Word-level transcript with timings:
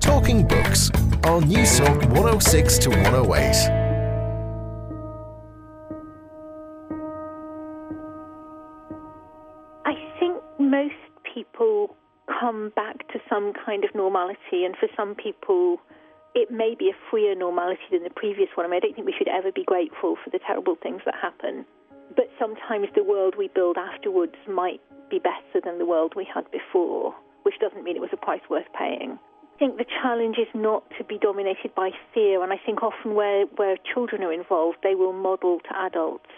Talking 0.00 0.46
Books 0.46 0.90
on 1.24 1.44
Newstalk 1.44 2.04
106 2.12 2.78
to 2.78 2.90
108. 2.90 3.80
I 9.84 9.94
think 10.18 10.42
most 10.58 10.94
people 11.34 11.94
come 12.40 12.72
back 12.74 13.06
to 13.12 13.20
some 13.28 13.52
kind 13.52 13.84
of 13.84 13.94
normality, 13.94 14.64
and 14.64 14.74
for 14.76 14.88
some 14.96 15.14
people, 15.14 15.78
it 16.34 16.50
may 16.50 16.74
be 16.78 16.88
a 16.88 16.96
freer 17.10 17.34
normality 17.34 17.82
than 17.92 18.04
the 18.04 18.10
previous 18.10 18.48
one. 18.54 18.64
I 18.64 18.70
mean, 18.70 18.78
I 18.78 18.80
don't 18.80 18.94
think 18.94 19.06
we 19.06 19.14
should 19.18 19.28
ever 19.28 19.52
be 19.52 19.64
grateful 19.64 20.16
for 20.22 20.30
the 20.30 20.38
terrible 20.38 20.76
things 20.82 21.02
that 21.04 21.14
happen, 21.20 21.66
but 22.16 22.30
sometimes 22.38 22.88
the 22.94 23.04
world 23.04 23.34
we 23.36 23.48
build 23.48 23.76
afterwards 23.76 24.36
might 24.48 24.80
be 25.10 25.18
better 25.18 25.60
than 25.62 25.78
the 25.78 25.86
world 25.86 26.14
we 26.16 26.24
had 26.32 26.50
before, 26.50 27.14
which 27.42 27.58
doesn't 27.60 27.84
mean 27.84 27.96
it 27.96 28.00
was 28.00 28.12
a 28.12 28.16
price 28.16 28.42
worth 28.48 28.66
paying. 28.76 29.18
I 29.54 29.58
think 29.58 29.76
the 29.76 29.84
challenge 30.02 30.36
is 30.38 30.48
not 30.54 30.84
to 30.96 31.04
be 31.04 31.18
dominated 31.18 31.74
by 31.74 31.90
fear, 32.14 32.42
and 32.42 32.52
I 32.52 32.56
think 32.64 32.82
often 32.82 33.14
where, 33.14 33.44
where 33.56 33.76
children 33.92 34.22
are 34.22 34.32
involved, 34.32 34.78
they 34.82 34.94
will 34.94 35.12
model 35.12 35.60
to 35.68 35.82
adults 35.84 36.30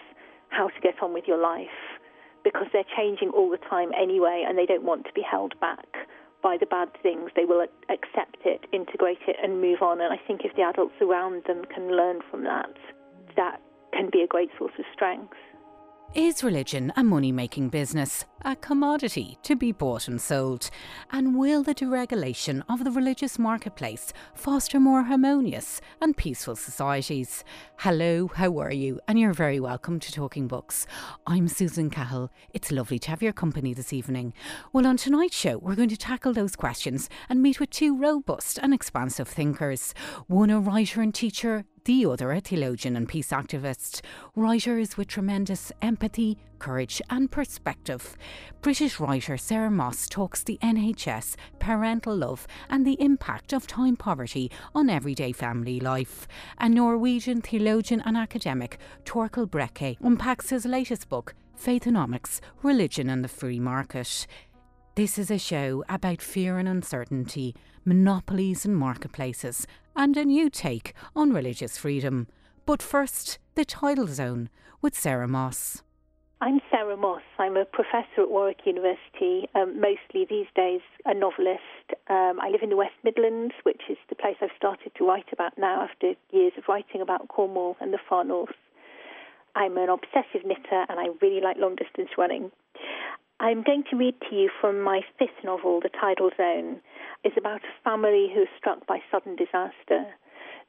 how 0.49 0.67
to 0.67 0.79
get 0.81 1.01
on 1.01 1.13
with 1.13 1.23
your 1.27 1.41
life 1.41 1.67
because 2.43 2.67
they're 2.73 2.89
changing 2.95 3.29
all 3.29 3.49
the 3.49 3.57
time 3.57 3.91
anyway 3.99 4.43
and 4.47 4.57
they 4.57 4.65
don't 4.65 4.83
want 4.83 5.05
to 5.05 5.13
be 5.13 5.23
held 5.23 5.59
back 5.59 5.87
by 6.43 6.57
the 6.59 6.65
bad 6.65 6.89
things. 7.01 7.31
They 7.35 7.45
will 7.45 7.65
accept 7.89 8.37
it, 8.45 8.65
integrate 8.73 9.23
it, 9.27 9.37
and 9.41 9.61
move 9.61 9.81
on. 9.81 10.01
And 10.01 10.13
I 10.13 10.19
think 10.27 10.41
if 10.43 10.55
the 10.55 10.61
adults 10.61 10.95
around 11.01 11.43
them 11.47 11.63
can 11.73 11.95
learn 11.95 12.19
from 12.29 12.43
that, 12.43 12.75
that 13.37 13.61
can 13.93 14.09
be 14.11 14.21
a 14.21 14.27
great 14.27 14.49
source 14.59 14.73
of 14.77 14.85
strength. 14.93 15.33
Is 16.15 16.43
religion 16.43 16.93
a 16.95 17.03
money 17.03 17.31
making 17.31 17.69
business, 17.69 18.25
a 18.45 18.55
commodity 18.55 19.39
to 19.41 19.55
be 19.55 19.71
bought 19.71 20.07
and 20.07 20.21
sold? 20.21 20.69
And 21.09 21.35
will 21.35 21.63
the 21.63 21.73
deregulation 21.73 22.61
of 22.69 22.83
the 22.83 22.91
religious 22.91 23.39
marketplace 23.39 24.13
foster 24.35 24.79
more 24.79 25.01
harmonious 25.01 25.81
and 26.01 26.15
peaceful 26.15 26.55
societies? 26.55 27.43
Hello, 27.77 28.27
how 28.27 28.59
are 28.59 28.71
you? 28.71 28.99
And 29.07 29.17
you're 29.17 29.33
very 29.33 29.59
welcome 29.59 29.99
to 30.01 30.11
Talking 30.11 30.47
Books. 30.47 30.85
I'm 31.25 31.47
Susan 31.47 31.89
Cahill. 31.89 32.29
It's 32.53 32.71
lovely 32.71 32.99
to 32.99 33.09
have 33.09 33.23
your 33.23 33.33
company 33.33 33.73
this 33.73 33.91
evening. 33.91 34.35
Well, 34.71 34.85
on 34.85 34.97
tonight's 34.97 35.35
show, 35.35 35.57
we're 35.57 35.73
going 35.73 35.89
to 35.89 35.97
tackle 35.97 36.33
those 36.33 36.55
questions 36.55 37.09
and 37.27 37.41
meet 37.41 37.59
with 37.59 37.71
two 37.71 37.97
robust 37.97 38.59
and 38.61 38.71
expansive 38.71 39.27
thinkers. 39.27 39.95
One, 40.27 40.51
a 40.51 40.59
writer 40.59 41.01
and 41.01 41.11
teacher 41.11 41.65
the 41.85 42.05
other 42.05 42.39
theologian 42.39 42.95
and 42.95 43.07
peace 43.09 43.29
activist, 43.29 44.01
writers 44.35 44.95
with 44.95 45.07
tremendous 45.07 45.71
empathy, 45.81 46.37
courage, 46.59 47.01
and 47.09 47.29
perspective. 47.29 48.15
British 48.61 48.99
writer 48.99 49.37
Sarah 49.37 49.69
Moss 49.69 50.07
talks 50.07 50.43
the 50.43 50.57
NHS, 50.61 51.35
parental 51.59 52.15
love, 52.15 52.47
and 52.69 52.85
the 52.85 53.01
impact 53.01 53.51
of 53.51 53.67
time 53.67 53.97
poverty 53.97 54.49
on 54.73 54.89
everyday 54.89 55.33
family 55.33 55.79
life. 55.79 56.27
And 56.57 56.73
Norwegian 56.73 57.41
theologian 57.41 58.01
and 58.05 58.15
academic 58.15 58.77
Torkel 59.03 59.47
Brekke 59.47 59.97
unpacks 60.01 60.49
his 60.51 60.65
latest 60.65 61.09
book, 61.09 61.35
Faithonomics 61.61 62.39
Religion 62.61 63.09
and 63.09 63.23
the 63.23 63.27
Free 63.29 63.59
Market. 63.59 64.25
This 64.95 65.17
is 65.17 65.31
a 65.31 65.39
show 65.39 65.83
about 65.89 66.21
fear 66.21 66.59
and 66.59 66.69
uncertainty, 66.69 67.55
monopolies 67.85 68.65
and 68.65 68.75
marketplaces, 68.75 69.67
and 69.95 70.17
a 70.17 70.25
new 70.25 70.49
take 70.49 70.93
on 71.15 71.31
religious 71.31 71.77
freedom. 71.77 72.27
But 72.65 72.81
first, 72.81 73.39
the 73.55 73.65
tidal 73.65 74.07
zone 74.07 74.49
with 74.81 74.97
Sarah 74.97 75.27
Moss. 75.27 75.83
I'm 76.41 76.59
Sarah 76.69 76.97
Moss. 76.97 77.21
I'm 77.39 77.55
a 77.55 77.63
professor 77.63 78.23
at 78.23 78.29
Warwick 78.29 78.65
University, 78.65 79.47
um, 79.55 79.79
mostly 79.79 80.25
these 80.29 80.47
days 80.55 80.81
a 81.05 81.13
novelist. 81.13 81.61
Um, 82.09 82.39
I 82.41 82.49
live 82.49 82.63
in 82.63 82.69
the 82.69 82.75
West 82.75 82.95
Midlands, 83.03 83.53
which 83.63 83.81
is 83.89 83.97
the 84.09 84.15
place 84.15 84.35
I've 84.41 84.49
started 84.57 84.91
to 84.97 85.07
write 85.07 85.31
about 85.31 85.57
now 85.57 85.83
after 85.83 86.15
years 86.31 86.51
of 86.57 86.65
writing 86.67 87.01
about 87.01 87.29
Cornwall 87.29 87.77
and 87.79 87.93
the 87.93 87.99
far 88.09 88.25
north. 88.25 88.55
I'm 89.55 89.77
an 89.77 89.89
obsessive 89.89 90.45
knitter 90.45 90.85
and 90.89 90.99
I 90.99 91.07
really 91.21 91.39
like 91.41 91.57
long 91.57 91.75
distance 91.75 92.09
running. 92.17 92.51
I'm 93.43 93.61
going 93.61 93.83
to 93.91 93.97
read 93.97 94.15
to 94.29 94.35
you 94.37 94.49
from 94.61 94.81
my 94.81 95.01
fifth 95.19 95.43
novel, 95.43 95.81
The 95.83 95.89
Tidal 95.89 96.31
Zone. 96.37 96.79
It's 97.25 97.35
about 97.37 97.59
a 97.59 97.83
family 97.83 98.31
who 98.33 98.43
is 98.43 98.47
struck 98.57 98.87
by 98.87 98.99
sudden 99.11 99.35
disaster. 99.35 100.15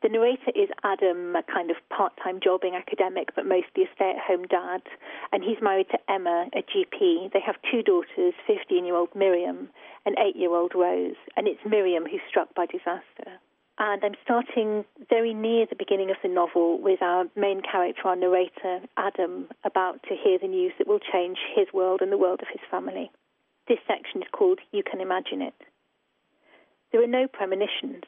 The 0.02 0.08
narrator 0.08 0.50
is 0.56 0.70
Adam, 0.82 1.36
a 1.36 1.44
kind 1.44 1.70
of 1.70 1.76
part 1.88 2.14
time 2.20 2.40
jobbing 2.42 2.74
academic, 2.74 3.28
but 3.36 3.46
mostly 3.46 3.84
a 3.84 3.94
stay 3.94 4.10
at 4.10 4.26
home 4.26 4.48
dad. 4.48 4.82
And 5.30 5.44
he's 5.44 5.62
married 5.62 5.86
to 5.92 5.98
Emma, 6.10 6.48
a 6.52 6.66
GP. 6.66 7.30
They 7.32 7.40
have 7.46 7.62
two 7.70 7.84
daughters 7.84 8.34
15 8.48 8.84
year 8.84 8.96
old 8.96 9.14
Miriam 9.14 9.68
and 10.04 10.16
8 10.18 10.34
year 10.34 10.50
old 10.50 10.72
Rose. 10.74 11.14
And 11.36 11.46
it's 11.46 11.62
Miriam 11.64 12.02
who's 12.10 12.26
struck 12.28 12.56
by 12.56 12.66
disaster. 12.66 13.38
And 13.76 14.04
I'm 14.04 14.14
starting 14.22 14.84
very 15.10 15.34
near 15.34 15.66
the 15.66 15.74
beginning 15.74 16.10
of 16.10 16.16
the 16.22 16.28
novel 16.28 16.80
with 16.80 17.02
our 17.02 17.24
main 17.34 17.60
character, 17.60 18.02
our 18.06 18.14
narrator, 18.14 18.80
Adam, 18.96 19.48
about 19.64 20.00
to 20.04 20.14
hear 20.14 20.38
the 20.38 20.46
news 20.46 20.72
that 20.78 20.86
will 20.86 21.00
change 21.00 21.38
his 21.56 21.66
world 21.74 22.00
and 22.00 22.12
the 22.12 22.18
world 22.18 22.40
of 22.40 22.48
his 22.52 22.60
family. 22.70 23.10
This 23.66 23.80
section 23.88 24.22
is 24.22 24.28
called 24.30 24.60
You 24.70 24.84
Can 24.88 25.00
Imagine 25.00 25.42
It. 25.42 25.54
There 26.92 27.02
are 27.02 27.08
no 27.08 27.26
premonitions. 27.26 28.04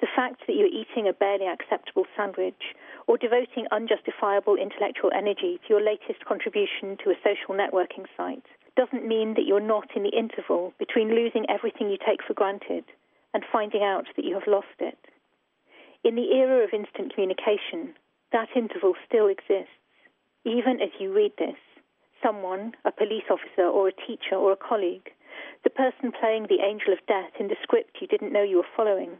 The 0.00 0.06
fact 0.14 0.42
that 0.46 0.54
you're 0.54 0.66
eating 0.66 1.08
a 1.08 1.12
barely 1.12 1.48
acceptable 1.48 2.04
sandwich 2.16 2.76
or 3.08 3.18
devoting 3.18 3.66
unjustifiable 3.72 4.54
intellectual 4.54 5.10
energy 5.10 5.58
to 5.66 5.68
your 5.68 5.82
latest 5.82 6.24
contribution 6.28 6.96
to 7.02 7.10
a 7.10 7.18
social 7.24 7.58
networking 7.58 8.06
site 8.16 8.44
doesn't 8.76 9.08
mean 9.08 9.34
that 9.34 9.46
you're 9.46 9.58
not 9.58 9.88
in 9.96 10.04
the 10.04 10.16
interval 10.16 10.74
between 10.78 11.08
losing 11.08 11.46
everything 11.48 11.90
you 11.90 11.96
take 11.98 12.22
for 12.22 12.34
granted 12.34 12.84
and 13.36 13.44
finding 13.52 13.82
out 13.82 14.06
that 14.16 14.24
you 14.24 14.32
have 14.32 14.48
lost 14.48 14.80
it. 14.80 14.96
In 16.02 16.14
the 16.14 16.32
era 16.32 16.64
of 16.64 16.72
instant 16.72 17.12
communication, 17.12 17.92
that 18.32 18.48
interval 18.56 18.94
still 19.06 19.28
exists. 19.28 19.76
Even 20.46 20.80
as 20.80 20.88
you 20.98 21.12
read 21.12 21.32
this, 21.36 21.60
someone, 22.24 22.72
a 22.86 22.90
police 22.90 23.28
officer 23.28 23.68
or 23.68 23.88
a 23.88 24.06
teacher 24.08 24.36
or 24.36 24.52
a 24.52 24.56
colleague, 24.56 25.10
the 25.64 25.68
person 25.68 26.16
playing 26.18 26.46
the 26.48 26.64
angel 26.64 26.94
of 26.94 27.06
death 27.06 27.36
in 27.38 27.48
the 27.48 27.60
script 27.62 27.98
you 28.00 28.06
didn't 28.06 28.32
know 28.32 28.42
you 28.42 28.56
were 28.56 28.74
following, 28.74 29.10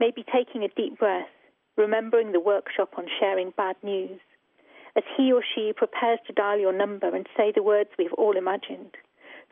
may 0.00 0.10
be 0.10 0.24
taking 0.26 0.64
a 0.64 0.74
deep 0.74 0.98
breath, 0.98 1.30
remembering 1.76 2.32
the 2.32 2.40
workshop 2.40 2.94
on 2.98 3.06
sharing 3.20 3.52
bad 3.56 3.76
news, 3.84 4.18
as 4.96 5.04
he 5.16 5.32
or 5.32 5.44
she 5.54 5.72
prepares 5.72 6.18
to 6.26 6.32
dial 6.32 6.58
your 6.58 6.72
number 6.72 7.14
and 7.14 7.28
say 7.36 7.52
the 7.54 7.62
words 7.62 7.90
we've 7.96 8.18
all 8.18 8.36
imagined, 8.36 8.96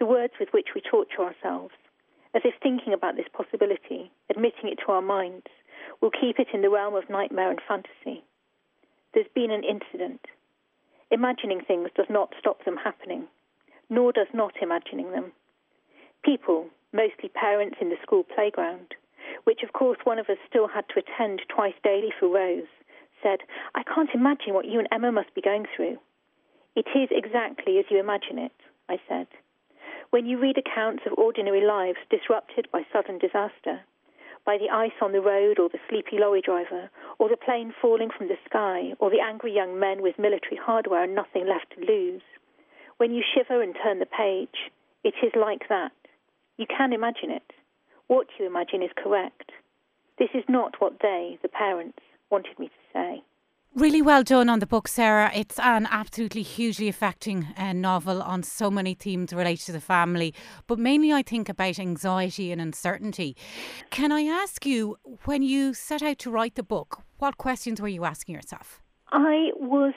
the 0.01 0.07
words 0.07 0.33
with 0.41 0.49
which 0.51 0.75
we 0.75 0.81
torture 0.81 1.23
ourselves, 1.23 1.75
as 2.35 2.43
if 2.45 2.55
thinking 2.63 2.93
about 2.93 3.17
this 3.17 3.29
possibility, 3.33 4.11
admitting 4.31 4.69
it 4.71 4.79
to 4.85 4.93
our 4.93 5.03
minds, 5.03 5.47
will 6.01 6.11
keep 6.11 6.39
it 6.39 6.49
in 6.55 6.63
the 6.63 6.71
realm 6.71 6.95
of 6.95 7.11
nightmare 7.11 7.51
and 7.51 7.61
fantasy. 7.67 8.25
There's 9.13 9.27
been 9.35 9.51
an 9.51 9.65
incident. 9.65 10.21
Imagining 11.11 11.61
things 11.61 11.91
does 11.95 12.07
not 12.09 12.33
stop 12.39 12.65
them 12.65 12.77
happening, 12.77 13.25
nor 13.91 14.13
does 14.13 14.29
not 14.33 14.55
imagining 14.63 15.13
them. 15.13 15.33
People, 16.25 16.69
mostly 16.93 17.29
parents 17.29 17.77
in 17.81 17.91
the 17.91 18.01
school 18.03 18.25
playground, 18.25 18.95
which 19.45 19.61
of 19.63 19.75
course 19.75 19.99
one 20.05 20.19
of 20.19 20.31
us 20.31 20.39
still 20.49 20.69
had 20.69 20.85
to 20.89 21.01
attend 21.01 21.43
twice 21.55 21.75
daily 21.85 22.13
for 22.19 22.29
Rose, 22.29 22.71
said, 23.23 23.41
I 23.75 23.83
can't 23.83 24.11
imagine 24.15 24.55
what 24.55 24.67
you 24.67 24.79
and 24.79 24.89
Emma 24.91 25.13
must 25.13 25.35
be 25.35 25.43
going 25.43 25.67
through. 25.77 25.99
It 26.75 26.87
is 26.97 27.09
exactly 27.11 27.79
as 27.79 27.85
you 27.91 28.01
imagine 28.01 28.39
it, 28.39 28.53
I 28.89 28.97
said 29.09 29.27
when 30.13 30.27
you 30.27 30.39
read 30.39 30.59
accounts 30.59 31.03
of 31.07 31.17
ordinary 31.17 31.65
lives 31.67 31.97
disrupted 32.11 32.69
by 32.71 32.83
sudden 32.93 33.17
disaster, 33.19 33.81
by 34.45 34.59
the 34.59 34.69
ice 34.69 34.93
on 35.01 35.13
the 35.13 35.23
road 35.23 35.59
or 35.59 35.71
the 35.71 35.79
sleepy 35.89 36.19
lorry 36.19 36.43
driver, 36.45 36.91
or 37.19 37.31
the 37.31 37.37
plane 37.37 37.73
falling 37.81 38.11
from 38.11 38.29
the 38.29 38.37
sky, 38.45 38.93
or 38.99 39.09
the 39.09 39.25
angry 39.25 39.55
young 39.55 39.81
men 39.81 40.03
with 40.03 40.19
military 40.19 40.61
hardware 40.63 41.03
and 41.03 41.15
nothing 41.15 41.47
left 41.47 41.73
to 41.75 41.87
lose, 41.91 42.21
when 42.99 43.15
you 43.15 43.23
shiver 43.25 43.63
and 43.63 43.75
turn 43.83 44.01
the 44.01 44.07
page, 44.07 44.71
it 45.03 45.15
is 45.23 45.33
like 45.35 45.67
that. 45.71 45.93
You 46.59 46.67
can 46.67 46.93
imagine 46.93 47.31
it. 47.31 47.51
What 48.09 48.27
you 48.39 48.45
imagine 48.45 48.83
is 48.83 48.91
correct. 49.03 49.51
This 50.19 50.29
is 50.35 50.45
not 50.47 50.75
what 50.79 50.99
they, 51.01 51.39
the 51.41 51.49
parents, 51.49 52.01
wanted 52.29 52.59
me 52.59 52.67
to 52.67 52.93
say. 52.93 53.23
Really 53.75 54.03
well 54.03 54.23
done 54.23 54.51
on 54.51 54.59
the 54.59 54.67
book, 54.67 54.87
Sarah. 54.87 55.31
It's 55.35 55.59
an 55.59 55.89
absolutely 55.91 56.43
hugely 56.43 56.89
affecting 56.89 57.47
uh, 57.57 57.73
novel 57.73 58.23
on 58.23 58.43
so 58.43 58.71
many 58.71 58.93
themes 58.93 59.33
related 59.33 59.65
to 59.65 59.73
the 59.73 59.81
family, 59.81 60.35
but 60.67 60.79
mainly 60.79 61.11
I 61.11 61.23
think 61.23 61.49
about 61.49 61.79
anxiety 61.79 62.53
and 62.53 62.61
uncertainty. 62.61 63.35
Can 63.89 64.13
I 64.13 64.25
ask 64.25 64.67
you, 64.67 64.99
when 65.25 65.41
you 65.41 65.73
set 65.73 66.03
out 66.03 66.19
to 66.19 66.31
write 66.31 66.55
the 66.57 66.63
book, 66.63 67.01
what 67.17 67.39
questions 67.39 67.81
were 67.81 67.89
you 67.89 68.05
asking 68.05 68.35
yourself? 68.35 68.83
I 69.11 69.53
was 69.57 69.95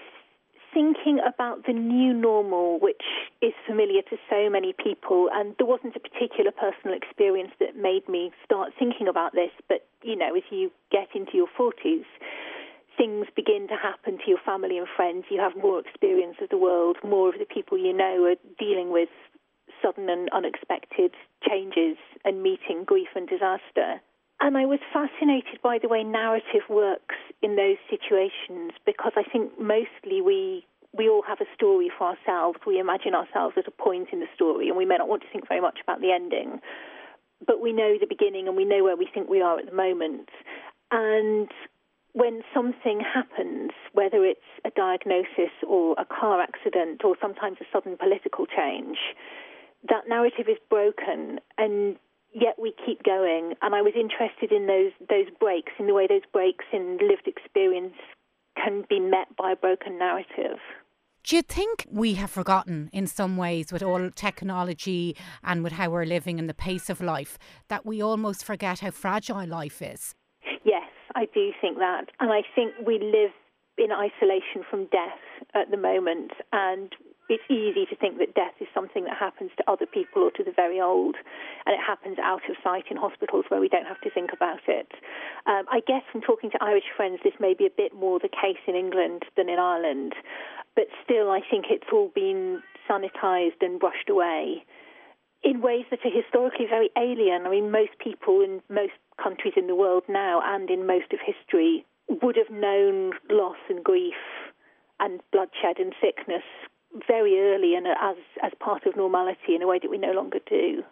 thinking 0.73 1.19
about 1.27 1.65
the 1.65 1.73
new 1.73 2.13
normal, 2.13 2.79
which 2.79 3.03
is 3.41 3.51
familiar 3.67 4.03
to 4.03 4.15
so 4.29 4.49
many 4.49 4.73
people, 4.81 5.27
and 5.33 5.53
there 5.57 5.67
wasn't 5.67 5.97
a 5.97 5.99
particular 5.99 6.51
personal 6.51 6.95
experience 6.95 7.51
that 7.59 7.75
made 7.75 8.07
me 8.07 8.31
start 8.45 8.71
thinking 8.79 9.09
about 9.09 9.33
this, 9.33 9.51
but 9.67 9.85
you 10.01 10.15
know, 10.15 10.33
as 10.33 10.43
you 10.49 10.71
get 10.91 11.09
into 11.13 11.31
your 11.33 11.47
40s, 11.59 12.05
things 12.97 13.27
begin 13.35 13.67
to 13.67 13.75
happen 13.75 14.17
to 14.17 14.27
your 14.27 14.39
family 14.45 14.77
and 14.77 14.87
friends, 14.95 15.25
you 15.29 15.39
have 15.39 15.55
more 15.55 15.79
experience 15.79 16.37
of 16.41 16.49
the 16.49 16.57
world, 16.57 16.97
more 17.03 17.29
of 17.29 17.35
the 17.39 17.45
people 17.45 17.77
you 17.77 17.93
know 17.93 18.25
are 18.25 18.35
dealing 18.59 18.91
with 18.91 19.09
sudden 19.81 20.09
and 20.09 20.29
unexpected 20.31 21.13
changes 21.47 21.97
and 22.23 22.41
meeting 22.41 22.83
grief 22.85 23.09
and 23.15 23.27
disaster. 23.27 24.01
And 24.41 24.57
I 24.57 24.65
was 24.65 24.79
fascinated 24.91 25.61
by 25.63 25.79
the 25.81 25.87
way 25.87 26.03
narrative 26.03 26.67
works 26.69 27.15
in 27.41 27.55
those 27.55 27.77
situations 27.89 28.73
because 28.85 29.13
I 29.15 29.23
think 29.23 29.51
mostly 29.59 30.21
we 30.21 30.65
we 30.97 31.09
all 31.09 31.23
have 31.27 31.41
a 31.41 31.55
story 31.55 31.91
for 31.97 32.15
ourselves. 32.15 32.59
We 32.65 32.79
imagine 32.79 33.13
ourselves 33.13 33.55
at 33.57 33.67
a 33.67 33.71
point 33.71 34.09
in 34.13 34.21
the 34.21 34.27
story, 34.33 34.69
and 34.69 34.77
we 34.77 34.85
may 34.85 34.95
not 34.95 35.09
want 35.09 35.23
to 35.23 35.27
think 35.31 35.47
very 35.47 35.59
much 35.59 35.79
about 35.83 35.99
the 35.99 36.11
ending. 36.11 36.61
But 37.45 37.59
we 37.59 37.73
know 37.73 37.97
the 37.99 38.07
beginning 38.07 38.47
and 38.47 38.55
we 38.55 38.63
know 38.63 38.83
where 38.83 38.95
we 38.95 39.09
think 39.13 39.29
we 39.29 39.41
are 39.41 39.59
at 39.59 39.65
the 39.65 39.75
moment. 39.75 40.29
And 40.91 41.49
when 42.15 42.41
something 42.53 43.01
happens, 43.01 43.71
whether 43.91 44.23
it's 44.23 44.39
a 44.63 44.69
diagnosis 44.69 45.51
or 45.67 45.95
a 45.99 46.05
car 46.05 46.39
accident 46.41 47.03
or 47.03 47.17
sometimes 47.21 47.57
a 47.59 47.65
sudden 47.73 47.97
political 47.97 48.45
change, 48.45 48.97
that 49.89 50.07
narrative 50.07 50.47
is 50.47 50.57
broken 50.69 51.39
and 51.57 51.97
yet 52.33 52.55
we 52.57 52.73
keep 52.85 53.03
going. 53.03 53.55
And 53.61 53.75
I 53.75 53.81
was 53.81 53.93
interested 53.99 54.55
in 54.55 54.65
those 54.65 54.93
those 55.09 55.27
breaks, 55.41 55.73
in 55.77 55.87
the 55.87 55.93
way 55.93 56.07
those 56.07 56.25
breaks 56.31 56.63
in 56.71 56.99
lived 57.01 57.27
experience 57.27 57.99
can 58.55 58.85
be 58.89 59.01
met 59.01 59.35
by 59.37 59.51
a 59.51 59.57
broken 59.57 59.99
narrative. 59.99 60.59
Do 61.25 61.35
you 61.35 61.41
think 61.41 61.85
we 61.91 62.13
have 62.13 62.31
forgotten 62.31 62.89
in 62.93 63.07
some 63.07 63.35
ways 63.35 63.73
with 63.73 63.83
all 63.83 64.09
technology 64.09 65.17
and 65.43 65.65
with 65.65 65.73
how 65.73 65.89
we're 65.89 66.05
living 66.05 66.39
and 66.39 66.47
the 66.47 66.53
pace 66.53 66.89
of 66.89 67.01
life 67.01 67.37
that 67.67 67.85
we 67.85 68.01
almost 68.01 68.45
forget 68.45 68.79
how 68.79 68.91
fragile 68.91 69.45
life 69.45 69.81
is? 69.81 70.15
I 71.15 71.25
do 71.33 71.51
think 71.61 71.77
that. 71.79 72.11
And 72.19 72.31
I 72.31 72.43
think 72.53 72.73
we 72.85 72.99
live 72.99 73.31
in 73.77 73.91
isolation 73.91 74.63
from 74.69 74.85
death 74.85 75.19
at 75.53 75.71
the 75.71 75.77
moment. 75.77 76.31
And 76.53 76.93
it's 77.29 77.43
easy 77.49 77.85
to 77.89 77.95
think 77.95 78.19
that 78.19 78.35
death 78.35 78.53
is 78.61 78.67
something 78.73 79.05
that 79.05 79.17
happens 79.17 79.51
to 79.57 79.63
other 79.69 79.85
people 79.85 80.21
or 80.21 80.31
to 80.31 80.43
the 80.43 80.51
very 80.55 80.79
old, 80.79 81.15
and 81.65 81.73
it 81.73 81.81
happens 81.81 82.17
out 82.21 82.41
of 82.49 82.55
sight 82.63 82.85
in 82.91 82.97
hospitals 82.97 83.45
where 83.49 83.59
we 83.59 83.67
don't 83.67 83.87
have 83.87 83.99
to 84.01 84.11
think 84.11 84.31
about 84.31 84.61
it. 84.67 84.91
Um, 85.47 85.65
I 85.71 85.81
guess 85.87 86.03
from 86.11 86.21
talking 86.21 86.51
to 86.51 86.57
Irish 86.61 86.85
friends, 86.95 87.19
this 87.23 87.33
may 87.39 87.55
be 87.55 87.65
a 87.65 87.73
bit 87.75 87.95
more 87.95 88.19
the 88.19 88.29
case 88.29 88.61
in 88.67 88.75
England 88.75 89.23
than 89.35 89.49
in 89.49 89.57
Ireland, 89.57 90.13
but 90.75 90.85
still, 91.03 91.31
I 91.31 91.41
think 91.49 91.65
it's 91.69 91.89
all 91.91 92.11
been 92.13 92.61
sanitized 92.87 93.61
and 93.61 93.79
brushed 93.79 94.09
away 94.09 94.63
in 95.45 95.61
ways 95.61 95.85
that 95.91 95.99
are 96.03 96.09
historically 96.09 96.65
very 96.67 96.89
alien. 96.97 97.45
I 97.45 97.49
mean, 97.49 97.71
most 97.71 97.91
people 97.99 98.41
in 98.41 98.61
most 98.67 98.97
countries 99.21 99.53
in 99.55 99.67
the 99.67 99.75
world 99.75 100.03
now 100.09 100.41
and 100.43 100.69
in 100.69 100.87
most 100.87 101.13
of 101.13 101.19
history 101.23 101.85
would 102.09 102.35
have 102.35 102.49
known 102.49 103.13
loss 103.29 103.57
and 103.69 103.83
grief 103.83 104.15
and 104.99 105.21
bloodshed 105.31 105.77
and 105.77 105.93
sickness 106.01 106.43
very 107.07 107.39
early 107.39 107.75
and 107.75 107.87
as, 107.87 108.17
as 108.43 108.51
part 108.59 108.85
of 108.85 108.95
normality 108.95 109.53
in 109.55 109.61
a 109.61 109.67
way 109.67 109.79
that 109.79 109.91
we 109.91 109.97
no 109.97 110.11
longer 110.11 110.39
do. 110.49 110.83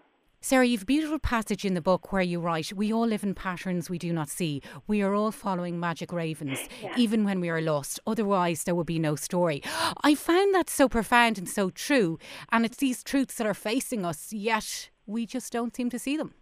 Sarah, 0.46 0.66
you've 0.66 0.82
a 0.82 0.86
beautiful 0.86 1.20
passage 1.20 1.64
in 1.64 1.74
the 1.74 1.80
book 1.80 2.12
where 2.12 2.22
you 2.22 2.42
write, 2.42 2.74
We 2.74 2.92
all 2.92 3.08
live 3.08 3.24
in 3.24 3.34
patterns 3.34 3.90
we 3.90 3.98
do 3.98 4.12
not 4.12 4.28
see. 4.28 4.62
We 4.88 5.02
are 5.02 5.14
all 5.14 5.32
following 5.32 5.80
magic 5.80 6.12
ravens, 6.12 6.60
yeah. 6.84 6.94
even 6.98 7.24
when 7.24 7.40
we 7.40 7.48
are 7.48 7.62
lost. 7.62 7.98
Otherwise, 8.06 8.66
there 8.66 8.76
would 8.76 8.86
be 8.86 9.00
no 9.00 9.16
story. 9.16 9.64
I 10.04 10.16
found 10.16 10.54
that 10.54 10.70
so 10.70 10.90
profound 10.90 11.38
and 11.38 11.48
so 11.48 11.70
true. 11.70 12.20
And 12.52 12.66
it's 12.66 12.76
these 12.76 13.06
truths 13.06 13.36
that 13.36 13.48
are 13.48 13.54
facing 13.54 14.04
us, 14.04 14.34
yet 14.34 14.90
we 15.06 15.26
just 15.26 15.54
don't 15.54 15.74
seem 15.74 15.90
to 15.92 15.98
see 15.98 16.18
them. 16.18 16.34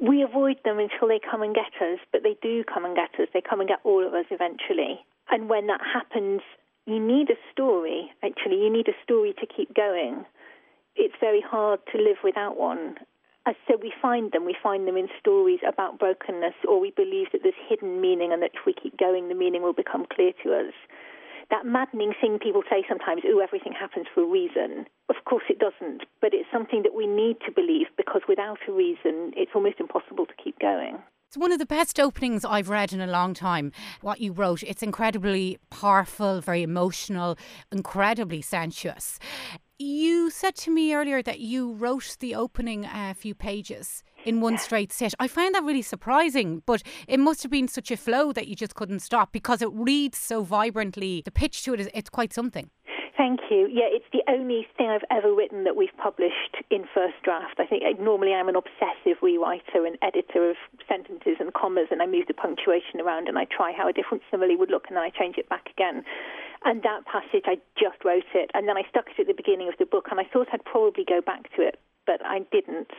We 0.00 0.22
avoid 0.22 0.58
them 0.64 0.78
until 0.78 1.08
they 1.08 1.18
come 1.18 1.42
and 1.42 1.52
get 1.52 1.74
us, 1.82 1.98
but 2.12 2.22
they 2.22 2.36
do 2.40 2.62
come 2.62 2.84
and 2.84 2.94
get 2.94 3.18
us. 3.20 3.26
They 3.34 3.42
come 3.42 3.58
and 3.58 3.68
get 3.68 3.80
all 3.82 4.06
of 4.06 4.14
us 4.14 4.26
eventually. 4.30 5.00
And 5.28 5.48
when 5.48 5.66
that 5.66 5.80
happens, 5.92 6.42
you 6.86 7.04
need 7.04 7.30
a 7.30 7.52
story, 7.52 8.12
actually. 8.22 8.62
You 8.62 8.72
need 8.72 8.86
a 8.86 9.02
story 9.02 9.34
to 9.40 9.46
keep 9.46 9.74
going. 9.74 10.24
It's 10.94 11.14
very 11.20 11.42
hard 11.44 11.80
to 11.90 11.98
live 11.98 12.18
without 12.22 12.56
one. 12.56 12.94
Uh, 13.46 13.52
so 13.66 13.76
we 13.80 13.92
find 14.02 14.32
them. 14.32 14.44
We 14.44 14.56
find 14.62 14.86
them 14.86 14.96
in 14.96 15.08
stories 15.18 15.60
about 15.66 15.98
brokenness, 15.98 16.54
or 16.68 16.78
we 16.78 16.90
believe 16.90 17.28
that 17.32 17.40
there's 17.42 17.54
hidden 17.68 18.00
meaning, 18.00 18.32
and 18.32 18.42
that 18.42 18.50
if 18.54 18.66
we 18.66 18.74
keep 18.74 18.98
going, 18.98 19.28
the 19.28 19.34
meaning 19.34 19.62
will 19.62 19.72
become 19.72 20.06
clear 20.12 20.32
to 20.44 20.52
us. 20.52 20.74
That 21.50 21.66
maddening 21.66 22.12
thing 22.20 22.38
people 22.38 22.62
say 22.70 22.84
sometimes, 22.88 23.22
oh, 23.26 23.40
everything 23.40 23.72
happens 23.72 24.06
for 24.14 24.22
a 24.22 24.26
reason. 24.26 24.86
Of 25.08 25.16
course 25.24 25.42
it 25.48 25.58
doesn't, 25.58 26.02
but 26.20 26.32
it's 26.32 26.48
something 26.52 26.82
that 26.84 26.94
we 26.94 27.06
need 27.08 27.38
to 27.44 27.50
believe 27.50 27.86
because 27.96 28.22
without 28.28 28.58
a 28.68 28.72
reason, 28.72 29.32
it's 29.36 29.50
almost 29.54 29.80
impossible 29.80 30.26
to 30.26 30.32
keep 30.42 30.60
going. 30.60 30.98
It's 31.26 31.36
one 31.36 31.52
of 31.52 31.58
the 31.58 31.66
best 31.66 31.98
openings 31.98 32.44
I've 32.44 32.68
read 32.68 32.92
in 32.92 33.00
a 33.00 33.06
long 33.06 33.34
time. 33.34 33.72
What 34.00 34.20
you 34.20 34.32
wrote, 34.32 34.62
it's 34.62 34.82
incredibly 34.82 35.58
powerful, 35.70 36.40
very 36.40 36.62
emotional, 36.62 37.36
incredibly 37.72 38.42
sensuous. 38.42 39.18
You 39.82 40.28
said 40.28 40.56
to 40.56 40.70
me 40.70 40.94
earlier 40.94 41.22
that 41.22 41.40
you 41.40 41.72
wrote 41.72 42.18
the 42.20 42.34
opening 42.34 42.84
uh, 42.84 43.14
few 43.16 43.34
pages 43.34 44.02
in 44.26 44.42
one 44.42 44.58
straight 44.58 44.92
sit. 44.92 45.14
I 45.18 45.26
find 45.26 45.54
that 45.54 45.64
really 45.64 45.80
surprising, 45.80 46.62
but 46.66 46.82
it 47.08 47.18
must 47.18 47.42
have 47.44 47.50
been 47.50 47.66
such 47.66 47.90
a 47.90 47.96
flow 47.96 48.30
that 48.34 48.46
you 48.46 48.54
just 48.54 48.74
couldn't 48.74 48.98
stop 48.98 49.32
because 49.32 49.62
it 49.62 49.70
reads 49.72 50.18
so 50.18 50.42
vibrantly. 50.42 51.22
The 51.24 51.30
pitch 51.30 51.62
to 51.62 51.72
it 51.72 51.80
is 51.80 51.88
it's 51.94 52.10
quite 52.10 52.34
something. 52.34 52.68
Thank 53.20 53.52
you. 53.52 53.68
Yeah, 53.68 53.84
it's 53.92 54.08
the 54.16 54.24
only 54.32 54.64
thing 54.80 54.88
I've 54.88 55.04
ever 55.12 55.28
written 55.28 55.68
that 55.68 55.76
we've 55.76 55.92
published 56.00 56.56
in 56.72 56.88
first 56.88 57.20
draft. 57.20 57.60
I 57.60 57.68
think 57.68 57.84
normally 58.00 58.32
I'm 58.32 58.48
an 58.48 58.56
obsessive 58.56 59.20
rewriter 59.20 59.84
and 59.84 60.00
editor 60.00 60.48
of 60.48 60.56
sentences 60.88 61.36
and 61.36 61.52
commas, 61.52 61.92
and 61.92 62.00
I 62.00 62.08
move 62.08 62.32
the 62.32 62.40
punctuation 62.40 62.96
around 62.96 63.28
and 63.28 63.36
I 63.36 63.44
try 63.44 63.76
how 63.76 63.84
a 63.84 63.92
different 63.92 64.24
simile 64.32 64.56
would 64.56 64.72
look, 64.72 64.88
and 64.88 64.96
then 64.96 65.04
I 65.04 65.12
change 65.12 65.36
it 65.36 65.52
back 65.52 65.68
again. 65.68 66.00
And 66.64 66.80
that 66.80 67.04
passage, 67.04 67.44
I 67.44 67.60
just 67.76 68.00
wrote 68.08 68.24
it, 68.32 68.48
and 68.56 68.64
then 68.64 68.80
I 68.80 68.88
stuck 68.88 69.12
it 69.12 69.20
at 69.20 69.28
the 69.28 69.36
beginning 69.36 69.68
of 69.68 69.76
the 69.76 69.84
book, 69.84 70.08
and 70.10 70.16
I 70.16 70.24
thought 70.24 70.48
I'd 70.56 70.64
probably 70.64 71.04
go 71.04 71.20
back 71.20 71.44
to 71.56 71.60
it, 71.60 71.76
but 72.08 72.24
I 72.24 72.48
didn't. 72.48 72.96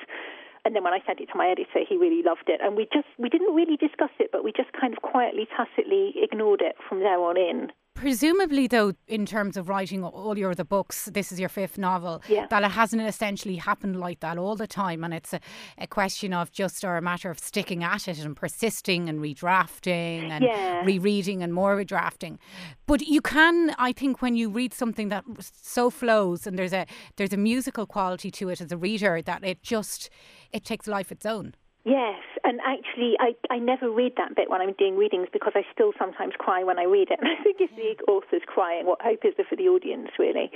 And 0.69 0.77
then 0.77 0.85
when 0.85 0.93
I 0.93 1.01
sent 1.01 1.17
it 1.17 1.33
to 1.33 1.37
my 1.41 1.49
editor, 1.49 1.81
he 1.81 1.97
really 1.97 2.21
loved 2.21 2.45
it, 2.45 2.61
and 2.61 2.77
we 2.77 2.85
just 2.93 3.09
we 3.17 3.25
didn't 3.33 3.57
really 3.57 3.73
discuss 3.73 4.13
it, 4.21 4.29
but 4.29 4.45
we 4.45 4.53
just 4.53 4.69
kind 4.77 4.93
of 4.93 5.01
quietly, 5.01 5.49
tacitly 5.49 6.13
ignored 6.21 6.61
it 6.61 6.77
from 6.85 7.01
there 7.01 7.17
on 7.17 7.41
in. 7.41 7.73
Presumably, 7.93 8.65
though, 8.65 8.93
in 9.07 9.27
terms 9.27 9.57
of 9.57 9.69
writing 9.69 10.03
all 10.03 10.35
your 10.35 10.51
other 10.51 10.63
books, 10.63 11.05
this 11.13 11.31
is 11.31 11.39
your 11.39 11.49
fifth 11.49 11.77
novel, 11.77 12.23
yeah. 12.27 12.47
that 12.47 12.63
it 12.63 12.71
hasn't 12.71 13.01
essentially 13.03 13.57
happened 13.57 13.99
like 13.99 14.21
that 14.21 14.39
all 14.39 14.55
the 14.55 14.65
time. 14.65 15.03
And 15.03 15.13
it's 15.13 15.33
a, 15.33 15.39
a 15.77 15.85
question 15.85 16.33
of 16.33 16.51
just 16.51 16.83
or 16.83 16.97
a 16.97 17.01
matter 17.01 17.29
of 17.29 17.37
sticking 17.37 17.83
at 17.83 18.07
it 18.07 18.17
and 18.17 18.35
persisting 18.35 19.07
and 19.07 19.19
redrafting 19.19 20.29
and 20.29 20.43
yeah. 20.43 20.83
rereading 20.83 21.43
and 21.43 21.53
more 21.53 21.77
redrafting. 21.77 22.39
But 22.87 23.01
you 23.01 23.21
can, 23.21 23.75
I 23.77 23.91
think, 23.91 24.21
when 24.21 24.35
you 24.35 24.49
read 24.49 24.73
something 24.73 25.09
that 25.09 25.23
so 25.39 25.89
flows 25.89 26.47
and 26.47 26.57
there's 26.57 26.73
a 26.73 26.87
there's 27.17 27.33
a 27.33 27.37
musical 27.37 27.85
quality 27.85 28.31
to 28.31 28.49
it 28.49 28.61
as 28.61 28.71
a 28.71 28.77
reader 28.77 29.21
that 29.21 29.43
it 29.43 29.61
just 29.61 30.09
it 30.51 30.65
takes 30.65 30.87
life 30.87 31.11
its 31.11 31.25
own. 31.25 31.53
Yes, 31.83 32.21
and 32.43 32.59
actually, 32.63 33.15
I, 33.19 33.33
I 33.49 33.57
never 33.57 33.89
read 33.89 34.13
that 34.17 34.35
bit 34.35 34.51
when 34.51 34.61
I'm 34.61 34.73
doing 34.73 34.97
readings 34.97 35.29
because 35.33 35.53
I 35.55 35.61
still 35.73 35.93
sometimes 35.97 36.33
cry 36.37 36.63
when 36.63 36.77
I 36.77 36.83
read 36.83 37.09
it. 37.09 37.19
And 37.21 37.29
I 37.29 37.41
think 37.43 37.57
if 37.59 37.69
the 37.75 38.03
author's 38.11 38.41
crying, 38.45 38.85
what 38.85 39.01
hope 39.01 39.19
is 39.23 39.33
there 39.37 39.45
for 39.47 39.55
the 39.55 39.67
audience, 39.67 40.09
really? 40.17 40.51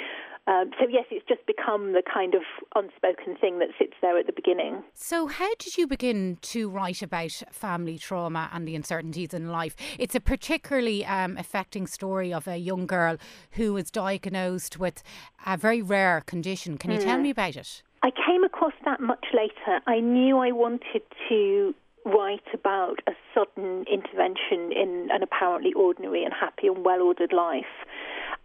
Um, 0.48 0.72
so, 0.80 0.88
yes, 0.88 1.06
it's 1.10 1.26
just 1.28 1.46
become 1.48 1.94
the 1.94 2.04
kind 2.12 2.36
of 2.36 2.42
unspoken 2.76 3.36
thing 3.38 3.60
that 3.60 3.70
sits 3.80 3.94
there 4.02 4.18
at 4.18 4.28
the 4.28 4.34
beginning. 4.34 4.84
So, 4.94 5.28
how 5.28 5.50
did 5.58 5.78
you 5.78 5.88
begin 5.88 6.38
to 6.42 6.70
write 6.70 7.02
about 7.02 7.42
family 7.52 7.98
trauma 7.98 8.50
and 8.54 8.68
the 8.68 8.76
uncertainties 8.76 9.34
in 9.34 9.50
life? 9.50 9.76
It's 9.98 10.14
a 10.16 10.20
particularly 10.20 11.06
um, 11.06 11.38
affecting 11.38 11.88
story 11.88 12.32
of 12.34 12.48
a 12.48 12.58
young 12.58 12.86
girl 12.86 13.18
who 13.52 13.74
was 13.74 13.90
diagnosed 13.90 14.80
with 14.80 15.02
a 15.46 15.58
very 15.58 15.82
rare 15.82 16.22
condition. 16.22 16.78
Can 16.78 16.92
you 16.92 17.00
mm. 17.00 17.04
tell 17.04 17.18
hmm. 17.18 17.24
me 17.24 17.30
about 17.32 17.56
it? 17.56 17.82
I 18.06 18.12
came 18.12 18.44
across 18.44 18.78
that 18.86 19.02
much 19.02 19.26
later. 19.34 19.82
I 19.88 20.00
knew 20.00 20.38
I 20.38 20.52
wanted 20.52 21.02
to 21.28 21.74
write 22.06 22.46
about 22.54 23.00
a 23.08 23.14
sudden 23.34 23.84
intervention 23.92 24.72
in 24.72 25.10
an 25.10 25.24
apparently 25.24 25.74
ordinary 25.74 26.24
and 26.24 26.32
happy 26.32 26.68
and 26.68 26.86
well 26.86 27.02
ordered 27.02 27.34
life. 27.34 27.74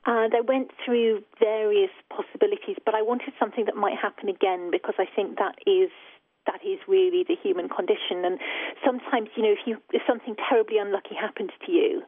And 0.06 0.32
I 0.34 0.40
went 0.40 0.70
through 0.82 1.20
various 1.38 1.90
possibilities, 2.08 2.76
but 2.86 2.94
I 2.94 3.02
wanted 3.02 3.34
something 3.38 3.66
that 3.66 3.76
might 3.76 3.98
happen 4.00 4.30
again 4.30 4.70
because 4.72 4.94
I 4.98 5.04
think 5.04 5.36
that 5.36 5.56
is 5.66 5.90
that 6.46 6.64
is 6.64 6.80
really 6.88 7.22
the 7.28 7.36
human 7.36 7.68
condition. 7.68 8.24
And 8.24 8.40
sometimes, 8.82 9.28
you 9.36 9.42
know, 9.42 9.52
if 9.52 9.66
you 9.66 9.76
if 9.92 10.00
something 10.08 10.36
terribly 10.48 10.78
unlucky 10.78 11.16
happens 11.20 11.50
to 11.66 11.70
you, 11.70 12.00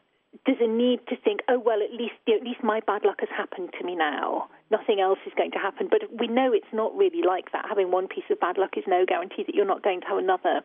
there's 0.47 0.61
a 0.61 0.67
need 0.67 1.01
to 1.09 1.17
think, 1.17 1.41
oh 1.49 1.59
well, 1.59 1.83
at 1.83 1.93
least 1.93 2.17
at 2.27 2.43
least 2.43 2.63
my 2.63 2.81
bad 2.81 3.05
luck 3.05 3.21
has 3.21 3.29
happened 3.37 3.71
to 3.79 3.85
me 3.85 3.95
now. 3.95 4.49
Nothing 4.71 5.01
else 5.01 5.19
is 5.27 5.33
going 5.37 5.51
to 5.53 5.59
happen. 5.59 5.89
But 5.91 6.09
we 6.19 6.27
know 6.27 6.53
it's 6.53 6.73
not 6.73 6.97
really 6.97 7.23
like 7.23 7.53
that. 7.53 7.67
Having 7.69 7.91
one 7.91 8.09
piece 8.09 8.25
of 8.31 8.41
bad 8.41 8.57
luck 8.57 8.71
is 8.77 8.85
no 8.89 9.05
guarantee 9.07 9.45
that 9.45 9.55
you're 9.55 9.67
not 9.67 9.83
going 9.83 10.01
to 10.01 10.07
have 10.07 10.19
another. 10.19 10.63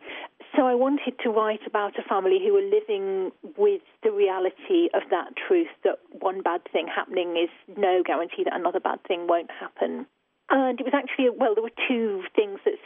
So 0.56 0.66
I 0.66 0.74
wanted 0.74 1.14
to 1.22 1.30
write 1.30 1.60
about 1.66 1.98
a 1.98 2.02
family 2.08 2.40
who 2.42 2.56
are 2.56 2.64
living 2.64 3.32
with 3.56 3.82
the 4.02 4.10
reality 4.10 4.88
of 4.94 5.02
that 5.10 5.36
truth 5.36 5.68
that 5.84 5.98
one 6.10 6.40
bad 6.40 6.62
thing 6.72 6.88
happening 6.88 7.36
is 7.36 7.50
no 7.76 8.02
guarantee 8.04 8.44
that 8.44 8.56
another 8.56 8.80
bad 8.80 9.00
thing 9.06 9.26
won't 9.28 9.50
happen. 9.50 10.06
And 10.50 10.80
it 10.80 10.84
was 10.84 10.96
actually, 10.96 11.28
well, 11.28 11.54
there 11.54 11.62
were 11.62 11.76
two 11.86 12.24
things 12.34 12.58
that 12.64 12.77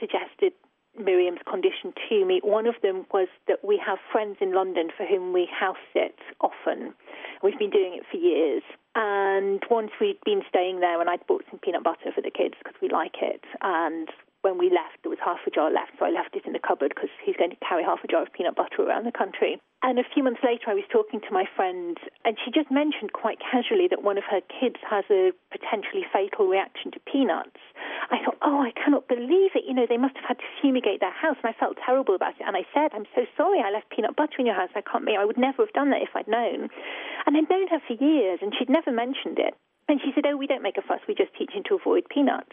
to 2.13 2.25
me. 2.27 2.41
One 2.43 2.67
of 2.67 2.75
them 2.83 3.07
was 3.13 3.29
that 3.49 3.65
we 3.65 3.81
have 3.85 3.99
friends 4.11 4.37
in 4.41 4.55
London 4.55 4.89
for 4.97 5.07
whom 5.07 5.33
we 5.33 5.49
house 5.49 5.81
sit 5.93 6.19
often. 6.41 6.95
We've 7.43 7.59
been 7.59 7.71
doing 7.71 7.95
it 7.95 8.05
for 8.11 8.19
years. 8.19 8.63
And 8.95 9.63
once 9.71 9.91
we'd 10.01 10.21
been 10.25 10.43
staying 10.49 10.81
there 10.81 11.01
and 11.01 11.09
I'd 11.09 11.27
bought 11.27 11.45
some 11.51 11.59
peanut 11.59 11.83
butter 11.83 12.13
for 12.15 12.21
the 12.21 12.31
kids 12.31 12.55
because 12.59 12.77
we 12.83 12.89
like 12.89 13.17
it. 13.23 13.43
And 13.63 14.09
when 14.43 14.59
we 14.59 14.69
left, 14.69 15.01
there 15.03 15.11
was 15.11 15.23
half 15.25 15.39
a 15.47 15.51
jar 15.51 15.71
left, 15.71 15.93
so 15.99 16.05
I 16.05 16.11
left 16.11 16.35
it 16.35 16.45
in 16.45 16.53
the 16.53 16.59
cupboard 16.59 16.93
because 16.95 17.11
he's 17.25 17.39
going 17.39 17.51
to 17.51 17.63
carry 17.63 17.83
half 17.83 18.03
a 18.03 18.09
jar 18.11 18.23
of 18.23 18.33
peanut 18.35 18.57
butter 18.59 18.83
around 18.83 19.07
the 19.07 19.15
country. 19.15 19.63
And 19.83 19.99
a 19.99 20.07
few 20.15 20.23
months 20.23 20.43
later, 20.43 20.67
I 20.69 20.75
was 20.75 20.85
talking 20.91 21.21
to 21.23 21.33
my 21.33 21.47
friend, 21.57 21.97
and 22.25 22.37
she 22.43 22.51
just 22.51 22.71
mentioned 22.71 23.15
quite 23.15 23.39
casually 23.39 23.87
that 23.89 24.03
one 24.03 24.19
of 24.19 24.27
her 24.27 24.43
kids 24.43 24.83
has 24.83 25.07
a 25.11 25.31
potentially 25.51 26.03
fatal 26.13 26.47
reaction 26.47 26.91
to 26.93 27.01
peanuts. 27.07 27.59
I 28.13 28.21
thought, 28.21 28.37
oh, 28.45 28.61
I 28.61 28.77
cannot 28.77 29.09
believe 29.09 29.57
it. 29.57 29.65
You 29.67 29.73
know, 29.73 29.89
they 29.89 29.97
must 29.97 30.15
have 30.21 30.37
had 30.37 30.39
to 30.39 30.55
fumigate 30.61 31.01
their 31.01 31.17
house. 31.17 31.41
And 31.43 31.49
I 31.49 31.57
felt 31.59 31.81
terrible 31.81 32.15
about 32.15 32.37
it. 32.37 32.45
And 32.45 32.55
I 32.55 32.69
said, 32.77 32.93
I'm 32.93 33.09
so 33.17 33.25
sorry 33.37 33.65
I 33.65 33.73
left 33.73 33.89
peanut 33.89 34.15
butter 34.15 34.37
in 34.39 34.45
your 34.45 34.55
house. 34.55 34.69
I 34.77 34.85
can't, 34.85 35.09
I 35.09 35.25
would 35.25 35.41
never 35.41 35.65
have 35.65 35.73
done 35.73 35.89
that 35.91 36.05
if 36.05 36.13
I'd 36.15 36.29
known. 36.29 36.69
And 37.25 37.33
I'd 37.33 37.49
known 37.49 37.73
her 37.73 37.81
for 37.81 37.97
years, 37.97 38.41
and 38.45 38.53
she'd 38.53 38.69
never 38.69 38.93
mentioned 38.93 39.41
it. 39.41 39.57
And 39.89 39.99
she 40.05 40.13
said, 40.15 40.29
oh, 40.29 40.37
we 40.37 40.47
don't 40.47 40.63
make 40.63 40.77
a 40.77 40.85
fuss. 40.85 41.01
We 41.09 41.15
just 41.17 41.35
teach 41.35 41.57
him 41.57 41.65
to 41.69 41.75
avoid 41.81 42.05
peanuts. 42.13 42.53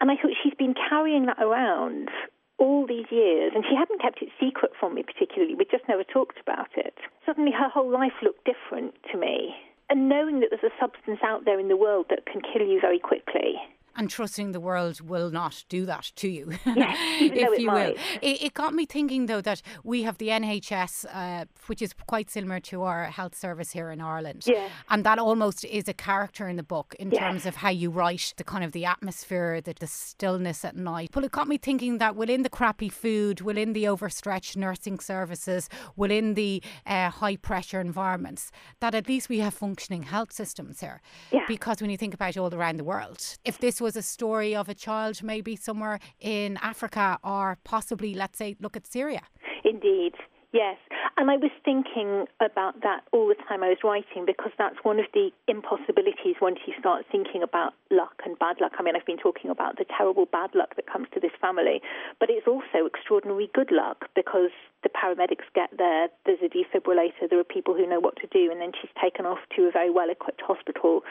And 0.00 0.10
I 0.10 0.16
thought 0.16 0.32
she's 0.42 0.56
been 0.56 0.74
carrying 0.74 1.26
that 1.26 1.38
around 1.38 2.08
all 2.56 2.86
these 2.86 3.06
years, 3.10 3.52
and 3.54 3.64
she 3.68 3.76
hadn't 3.76 4.00
kept 4.00 4.20
it 4.22 4.28
secret 4.40 4.72
from 4.80 4.94
me 4.94 5.02
particularly. 5.02 5.54
We 5.54 5.64
just 5.64 5.88
never 5.88 6.04
talked 6.04 6.40
about 6.40 6.72
it. 6.76 6.96
Suddenly, 7.24 7.52
her 7.52 7.68
whole 7.68 7.90
life 7.90 8.16
looked 8.22 8.48
different 8.48 8.94
to 9.12 9.18
me. 9.18 9.54
And 9.88 10.08
knowing 10.08 10.40
that 10.40 10.48
there's 10.50 10.72
a 10.72 10.80
substance 10.80 11.20
out 11.24 11.44
there 11.44 11.58
in 11.58 11.68
the 11.68 11.76
world 11.76 12.06
that 12.10 12.24
can 12.24 12.40
kill 12.40 12.64
you 12.64 12.80
very 12.80 12.98
quickly, 12.98 13.60
and 14.00 14.08
trusting 14.08 14.52
the 14.52 14.60
world 14.60 15.02
will 15.02 15.30
not 15.30 15.62
do 15.68 15.84
that 15.84 16.10
to 16.16 16.26
you, 16.26 16.52
yes, 16.64 16.96
if 17.20 17.58
you 17.58 17.66
might. 17.66 17.96
will. 17.96 18.02
It, 18.22 18.44
it, 18.44 18.54
got 18.54 18.72
me 18.72 18.86
thinking, 18.86 19.26
though, 19.26 19.42
that 19.42 19.60
we 19.84 20.04
have 20.04 20.16
the 20.16 20.28
NHS, 20.28 21.04
uh, 21.12 21.44
which 21.66 21.82
is 21.82 21.92
quite 22.06 22.30
similar 22.30 22.60
to 22.60 22.82
our 22.82 23.04
health 23.04 23.36
service 23.36 23.72
here 23.72 23.90
in 23.90 24.00
Ireland, 24.00 24.44
yeah. 24.46 24.70
and 24.88 25.04
that 25.04 25.18
almost 25.18 25.66
is 25.66 25.86
a 25.86 25.92
character 25.92 26.48
in 26.48 26.56
the 26.56 26.62
book 26.62 26.96
in 26.98 27.10
yes. 27.10 27.20
terms 27.20 27.44
of 27.44 27.56
how 27.56 27.68
you 27.68 27.90
write 27.90 28.32
the 28.38 28.42
kind 28.42 28.64
of 28.64 28.72
the 28.72 28.86
atmosphere, 28.86 29.60
the, 29.60 29.74
the 29.78 29.86
stillness 29.86 30.64
at 30.64 30.76
night. 30.76 31.10
But 31.12 31.24
it 31.24 31.32
got 31.32 31.46
me 31.46 31.58
thinking 31.58 31.98
that 31.98 32.16
within 32.16 32.42
the 32.42 32.48
crappy 32.48 32.88
food, 32.88 33.42
within 33.42 33.74
the 33.74 33.86
overstretched 33.86 34.56
nursing 34.56 34.98
services, 34.98 35.68
within 35.94 36.32
the 36.32 36.62
uh, 36.86 37.10
high 37.10 37.36
pressure 37.36 37.82
environments, 37.82 38.50
that 38.80 38.94
at 38.94 39.08
least 39.08 39.28
we 39.28 39.40
have 39.40 39.52
functioning 39.52 40.04
health 40.04 40.32
systems 40.32 40.80
here. 40.80 41.02
Yeah. 41.30 41.44
Because 41.46 41.82
when 41.82 41.90
you 41.90 41.98
think 41.98 42.14
about 42.14 42.38
all 42.38 42.54
around 42.54 42.78
the 42.78 42.84
world, 42.84 43.36
if 43.44 43.58
this 43.58 43.78
was 43.78 43.89
a 43.96 44.02
story 44.02 44.54
of 44.54 44.68
a 44.68 44.74
child 44.74 45.22
maybe 45.22 45.56
somewhere 45.56 45.98
in 46.20 46.58
Africa 46.62 47.18
or 47.22 47.58
possibly, 47.64 48.14
let's 48.14 48.38
say, 48.38 48.56
look 48.60 48.76
at 48.76 48.86
Syria. 48.86 49.22
Indeed. 49.64 50.14
Yes, 50.52 50.78
and 51.16 51.30
I 51.30 51.36
was 51.36 51.52
thinking 51.64 52.26
about 52.42 52.82
that 52.82 53.06
all 53.12 53.28
the 53.28 53.38
time 53.46 53.62
I 53.62 53.68
was 53.68 53.78
writing 53.84 54.26
because 54.26 54.50
that's 54.58 54.74
one 54.82 54.98
of 54.98 55.06
the 55.14 55.30
impossibilities 55.46 56.42
once 56.42 56.58
you 56.66 56.74
start 56.76 57.06
thinking 57.06 57.40
about 57.40 57.74
luck 57.88 58.18
and 58.26 58.36
bad 58.36 58.58
luck. 58.60 58.72
I 58.76 58.82
mean, 58.82 58.96
I've 58.96 59.06
been 59.06 59.16
talking 59.16 59.48
about 59.48 59.78
the 59.78 59.84
terrible 59.86 60.26
bad 60.26 60.50
luck 60.54 60.74
that 60.74 60.90
comes 60.90 61.06
to 61.14 61.20
this 61.20 61.30
family, 61.40 61.80
but 62.18 62.30
it's 62.30 62.48
also 62.48 62.82
extraordinary 62.84 63.48
good 63.54 63.70
luck 63.70 64.10
because 64.16 64.50
the 64.82 64.88
paramedics 64.88 65.46
get 65.54 65.70
there, 65.78 66.08
there's 66.26 66.42
a 66.42 66.48
defibrillator, 66.50 67.28
there 67.28 67.38
are 67.38 67.44
people 67.44 67.74
who 67.74 67.86
know 67.86 68.00
what 68.00 68.16
to 68.16 68.26
do, 68.32 68.50
and 68.50 68.60
then 68.60 68.72
she's 68.80 68.90
taken 69.00 69.26
off 69.26 69.38
to 69.54 69.68
a 69.68 69.70
very 69.70 69.90
well 69.90 70.10
equipped 70.10 70.40
hospital, 70.40 71.02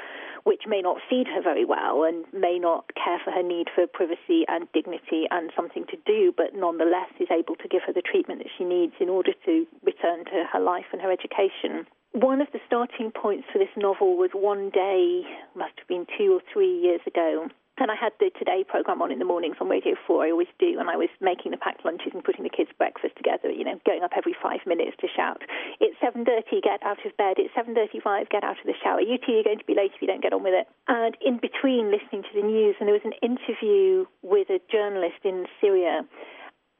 which 0.44 0.64
may 0.68 0.82
not 0.82 0.98
feed 1.10 1.28
her 1.28 1.42
very 1.42 1.66
well 1.66 2.04
and 2.04 2.26
may 2.34 2.58
not 2.60 2.90
care 2.96 3.22
for 3.24 3.32
her 3.32 3.44
need 3.44 3.68
for 3.74 3.86
privacy 3.88 4.44
and 4.48 4.68
dignity 4.74 5.28
and 5.32 5.52
something 5.56 5.86
to 5.88 5.98
do, 6.06 6.34
but 6.36 6.56
nonetheless 6.56 7.14
is 7.20 7.30
able 7.32 7.56
to 7.56 7.68
give 7.68 7.84
her 7.86 7.94
the 7.94 8.02
treatment 8.02 8.40
that 8.40 8.52
she 8.58 8.66
needs 8.66 8.94
in 9.00 9.08
order 9.08 9.29
to 9.46 9.66
return 9.84 10.26
to 10.26 10.46
her 10.52 10.60
life 10.60 10.86
and 10.92 11.02
her 11.02 11.12
education. 11.12 11.86
One 12.14 12.42
of 12.42 12.48
the 12.52 12.60
starting 12.66 13.12
points 13.12 13.48
for 13.52 13.60
this 13.60 13.74
novel 13.78 14.18
was 14.18 14.32
one 14.34 14.70
day, 14.72 15.24
must 15.56 15.78
have 15.78 15.88
been 15.88 16.08
two 16.18 16.34
or 16.34 16.42
three 16.52 16.80
years 16.80 17.02
ago, 17.06 17.50
and 17.80 17.92
I 17.92 17.96
had 17.96 18.12
the 18.20 18.30
Today 18.38 18.66
program 18.68 19.02
on 19.02 19.12
in 19.12 19.20
the 19.20 19.26
mornings 19.26 19.56
on 19.62 19.70
Radio 19.70 19.96
4, 20.06 20.26
I 20.26 20.32
always 20.32 20.52
do, 20.60 20.80
and 20.80 20.90
I 20.90 20.98
was 20.98 21.08
making 21.22 21.52
the 21.52 21.58
packed 21.58 21.86
lunches 21.86 22.12
and 22.14 22.24
putting 22.24 22.44
the 22.44 22.52
kids' 22.52 22.72
breakfast 22.78 23.16
together, 23.16 23.50
you 23.50 23.64
know, 23.64 23.80
going 23.86 24.04
up 24.04 24.12
every 24.18 24.36
five 24.36 24.60
minutes 24.68 24.98
to 25.00 25.08
shout, 25.08 25.42
it's 25.80 25.96
7.30, 26.04 26.62
get 26.62 26.84
out 26.84 27.00
of 27.06 27.16
bed, 27.16 27.40
it's 27.40 27.56
7.35, 27.56 28.30
get 28.30 28.44
out 28.44 28.60
of 28.60 28.66
the 28.66 28.76
shower, 28.84 29.00
you 29.00 29.18
two 29.18 29.40
are 29.40 29.48
going 29.48 29.60
to 29.60 29.66
be 29.66 29.76
late 29.76 29.92
if 29.96 30.02
you 30.02 30.08
don't 30.08 30.22
get 30.22 30.34
on 30.34 30.44
with 30.44 30.54
it. 30.54 30.68
And 30.88 31.16
in 31.24 31.40
between 31.40 31.88
listening 31.88 32.24
to 32.24 32.34
the 32.36 32.46
news, 32.46 32.76
and 32.80 32.88
there 32.88 33.00
was 33.00 33.08
an 33.08 33.16
interview 33.24 34.06
with 34.22 34.50
a 34.50 34.60
journalist 34.68 35.24
in 35.24 35.48
Syria, 35.62 36.04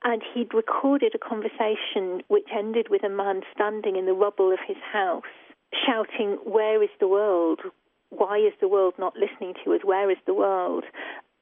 and 0.04 0.22
he'd 0.34 0.54
recorded 0.54 1.14
a 1.16 1.20
conversation 1.20 2.24
which 2.28 2.48
ended 2.56 2.88
with 2.90 3.04
a 3.04 3.10
man 3.10 3.42
standing 3.54 3.96
in 3.96 4.06
the 4.06 4.14
rubble 4.14 4.52
of 4.52 4.60
his 4.68 4.78
house 4.92 5.24
shouting, 5.86 6.38
Where 6.44 6.82
is 6.82 6.90
the 7.00 7.08
world? 7.08 7.60
why 8.10 8.38
is 8.38 8.54
the 8.60 8.68
world 8.68 8.94
not 8.98 9.16
listening 9.16 9.54
to 9.64 9.74
us? 9.74 9.82
Where 9.84 10.10
is 10.10 10.18
the 10.26 10.34
world? 10.34 10.84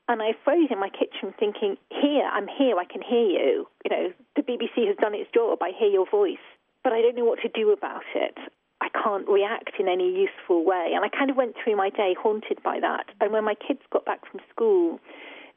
And 0.09 0.21
I 0.21 0.31
froze 0.43 0.69
in 0.71 0.79
my 0.79 0.89
kitchen 0.89 1.33
thinking, 1.39 1.77
here, 1.89 2.29
I'm 2.31 2.47
here, 2.47 2.77
I 2.77 2.85
can 2.85 3.01
hear 3.01 3.25
you. 3.25 3.67
You 3.83 3.89
know, 3.91 4.13
the 4.35 4.41
BBC 4.41 4.87
has 4.87 4.95
done 4.97 5.13
its 5.13 5.29
job, 5.33 5.59
I 5.61 5.71
hear 5.77 5.89
your 5.89 6.09
voice, 6.09 6.43
but 6.83 6.93
I 6.93 7.01
don't 7.01 7.15
know 7.15 7.25
what 7.25 7.39
to 7.41 7.49
do 7.49 7.71
about 7.71 8.03
it. 8.15 8.37
I 8.79 8.89
can't 8.89 9.27
react 9.27 9.71
in 9.79 9.87
any 9.87 10.09
useful 10.09 10.63
way. 10.63 10.91
And 10.95 11.03
I 11.03 11.09
kind 11.09 11.31
of 11.31 11.35
went 11.35 11.55
through 11.61 11.75
my 11.75 11.89
day 11.89 12.15
haunted 12.21 12.61
by 12.63 12.79
that. 12.79 13.07
And 13.19 13.33
when 13.33 13.43
my 13.43 13.55
kids 13.55 13.81
got 13.91 14.05
back 14.05 14.21
from 14.29 14.39
school, 14.53 14.99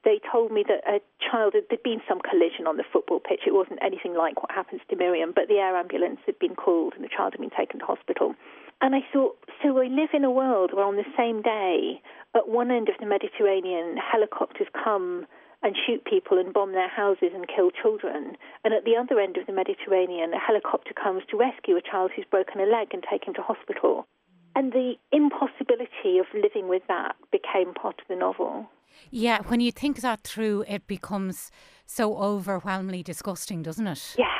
they 0.04 0.20
told 0.32 0.50
me 0.50 0.64
that 0.66 0.80
a 0.88 1.00
child 1.20 1.52
had 1.54 1.64
there'd 1.68 1.82
been 1.82 2.00
some 2.08 2.20
collision 2.20 2.66
on 2.66 2.76
the 2.76 2.88
football 2.90 3.20
pitch. 3.20 3.42
It 3.46 3.54
wasn't 3.54 3.80
anything 3.82 4.14
like 4.14 4.42
what 4.42 4.50
happens 4.50 4.80
to 4.88 4.96
Miriam, 4.96 5.32
but 5.34 5.48
the 5.48 5.60
air 5.60 5.76
ambulance 5.76 6.20
had 6.24 6.38
been 6.38 6.54
called 6.54 6.94
and 6.94 7.04
the 7.04 7.12
child 7.14 7.34
had 7.34 7.40
been 7.40 7.52
taken 7.56 7.80
to 7.80 7.86
hospital. 7.86 8.34
And 8.80 8.94
I 8.94 9.00
thought, 9.12 9.36
so 9.62 9.74
we 9.74 9.90
live 9.90 10.10
in 10.14 10.24
a 10.24 10.30
world 10.30 10.72
where 10.72 10.86
on 10.86 10.96
the 10.96 11.12
same 11.16 11.42
day, 11.42 12.00
at 12.34 12.48
one 12.48 12.70
end 12.70 12.88
of 12.88 12.96
the 12.98 13.06
Mediterranean, 13.06 13.96
helicopters 13.98 14.68
come 14.72 15.26
and 15.62 15.76
shoot 15.76 16.04
people 16.06 16.38
and 16.38 16.54
bomb 16.54 16.72
their 16.72 16.88
houses 16.88 17.32
and 17.34 17.46
kill 17.46 17.70
children. 17.70 18.36
And 18.64 18.72
at 18.72 18.84
the 18.84 18.96
other 18.96 19.20
end 19.20 19.36
of 19.36 19.46
the 19.46 19.52
Mediterranean, 19.52 20.32
a 20.32 20.40
helicopter 20.40 20.94
comes 20.94 21.22
to 21.30 21.36
rescue 21.36 21.76
a 21.76 21.82
child 21.82 22.12
who's 22.16 22.24
broken 22.30 22.60
a 22.60 22.64
leg 22.64 22.88
and 22.92 23.04
take 23.04 23.28
him 23.28 23.34
to 23.34 23.42
hospital. 23.42 24.06
And 24.56 24.72
the 24.72 24.94
impossibility 25.12 26.18
of 26.18 26.26
living 26.32 26.68
with 26.68 26.82
that 26.88 27.16
became 27.30 27.74
part 27.74 28.00
of 28.00 28.08
the 28.08 28.16
novel. 28.16 28.68
Yeah, 29.10 29.38
when 29.46 29.60
you 29.60 29.72
think 29.72 30.00
that 30.00 30.22
through, 30.22 30.64
it 30.68 30.86
becomes 30.86 31.50
so 31.86 32.16
overwhelmingly 32.16 33.02
disgusting, 33.02 33.62
doesn't 33.62 33.86
it? 33.86 34.14
Yeah, 34.18 34.39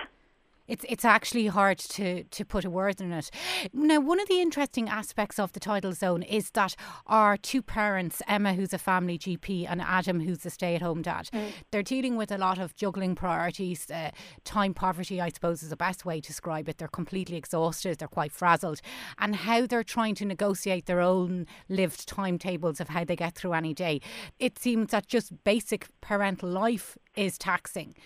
it's 0.71 0.87
it's 0.89 1.05
actually 1.05 1.49
hard 1.49 1.79
to 1.79 2.25
to 2.25 2.45
put 2.45 2.65
a 2.65 2.71
word 2.71 3.01
in 3.01 3.13
it. 3.13 3.31
Now, 3.73 3.99
one 4.01 4.21
of 4.21 4.29
the 4.29 4.41
interesting 4.41 4.89
aspects 4.89 5.39
of 5.39 5.53
the 5.53 5.61
tidal 5.61 5.93
zone 5.93 6.23
is 6.23 6.51
that 6.53 6.77
our 7.07 7.37
two 7.37 7.61
parents, 7.61 8.23
Emma, 8.29 8.55
who's 8.55 8.73
a 8.73 8.79
family 8.79 9.19
GP, 9.19 9.67
and 9.69 9.83
Adam, 9.83 10.21
who's 10.21 10.47
a 10.47 10.51
stay-at-home 10.51 11.03
dad, 11.03 11.29
mm. 11.33 11.51
they're 11.71 11.83
dealing 11.83 12.17
with 12.17 12.31
a 12.31 12.39
lot 12.39 12.59
of 12.59 12.77
juggling 12.77 13.15
priorities. 13.17 13.91
Uh, 13.91 14.11
time 14.45 14.73
poverty, 14.73 15.21
I 15.21 15.31
suppose, 15.31 15.63
is 15.63 15.71
the 15.71 15.77
best 15.77 16.05
way 16.05 16.21
to 16.21 16.29
describe 16.29 16.69
it. 16.69 16.79
They're 16.79 16.89
completely 16.89 17.37
exhausted. 17.37 17.99
They're 17.99 18.09
quite 18.09 18.33
frazzled, 18.33 18.81
and 19.19 19.35
how 19.35 19.67
they're 19.67 19.83
trying 19.83 20.15
to 20.17 20.25
negotiate 20.25 20.87
their 20.87 21.01
own 21.01 21.47
lived 21.69 22.07
timetables 22.07 22.81
of 22.81 22.91
how 22.91 23.05
they 23.05 23.17
get 23.17 23.35
through 23.35 23.55
any 23.55 23.75
day. 23.75 24.01
It 24.39 24.59
seems 24.59 24.93
that 24.93 25.09
just 25.09 25.43
basic 25.43 25.89
parental 26.01 26.49
life 26.49 26.97
is 27.17 27.37
taxing. 27.37 27.97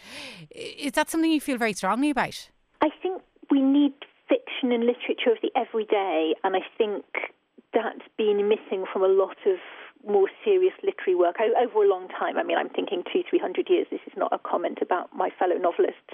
Is 0.50 0.92
that 0.92 1.10
something 1.10 1.30
you 1.30 1.40
feel 1.40 1.58
very 1.58 1.74
strongly 1.74 2.08
about? 2.08 2.48
We 3.50 3.60
need 3.60 3.92
fiction 4.28 4.72
and 4.72 4.84
literature 4.84 5.32
of 5.32 5.38
the 5.42 5.52
everyday, 5.54 6.34
and 6.44 6.56
I 6.56 6.60
think 6.78 7.04
that's 7.72 8.06
been 8.16 8.48
missing 8.48 8.84
from 8.92 9.02
a 9.02 9.08
lot 9.08 9.36
of 9.46 9.58
more 10.06 10.28
serious 10.44 10.74
literary 10.82 11.14
work 11.14 11.36
over 11.40 11.84
a 11.84 11.88
long 11.88 12.08
time. 12.08 12.36
I 12.36 12.42
mean, 12.42 12.56
I'm 12.56 12.68
thinking 12.68 13.02
two, 13.10 13.22
three 13.28 13.38
hundred 13.38 13.68
years. 13.68 13.86
This 13.90 14.04
is 14.06 14.12
not 14.16 14.32
a 14.32 14.38
comment 14.38 14.78
about 14.82 15.10
my 15.14 15.30
fellow 15.38 15.56
novelists 15.56 16.12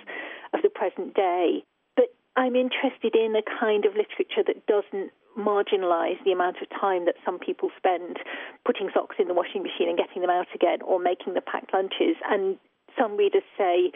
of 0.54 0.62
the 0.62 0.70
present 0.70 1.14
day. 1.14 1.64
But 1.96 2.14
I'm 2.36 2.54
interested 2.54 3.14
in 3.14 3.34
a 3.34 3.42
kind 3.42 3.84
of 3.84 3.92
literature 3.92 4.46
that 4.46 4.66
doesn't 4.66 5.10
marginalize 5.38 6.22
the 6.24 6.32
amount 6.32 6.56
of 6.62 6.68
time 6.70 7.04
that 7.06 7.14
some 7.24 7.38
people 7.38 7.70
spend 7.76 8.18
putting 8.64 8.90
socks 8.94 9.16
in 9.18 9.28
the 9.28 9.34
washing 9.34 9.62
machine 9.62 9.88
and 9.88 9.98
getting 9.98 10.22
them 10.22 10.30
out 10.30 10.48
again 10.54 10.82
or 10.82 10.98
making 10.98 11.34
the 11.34 11.40
packed 11.40 11.72
lunches. 11.72 12.16
And 12.28 12.58
some 12.98 13.16
readers 13.16 13.46
say, 13.56 13.92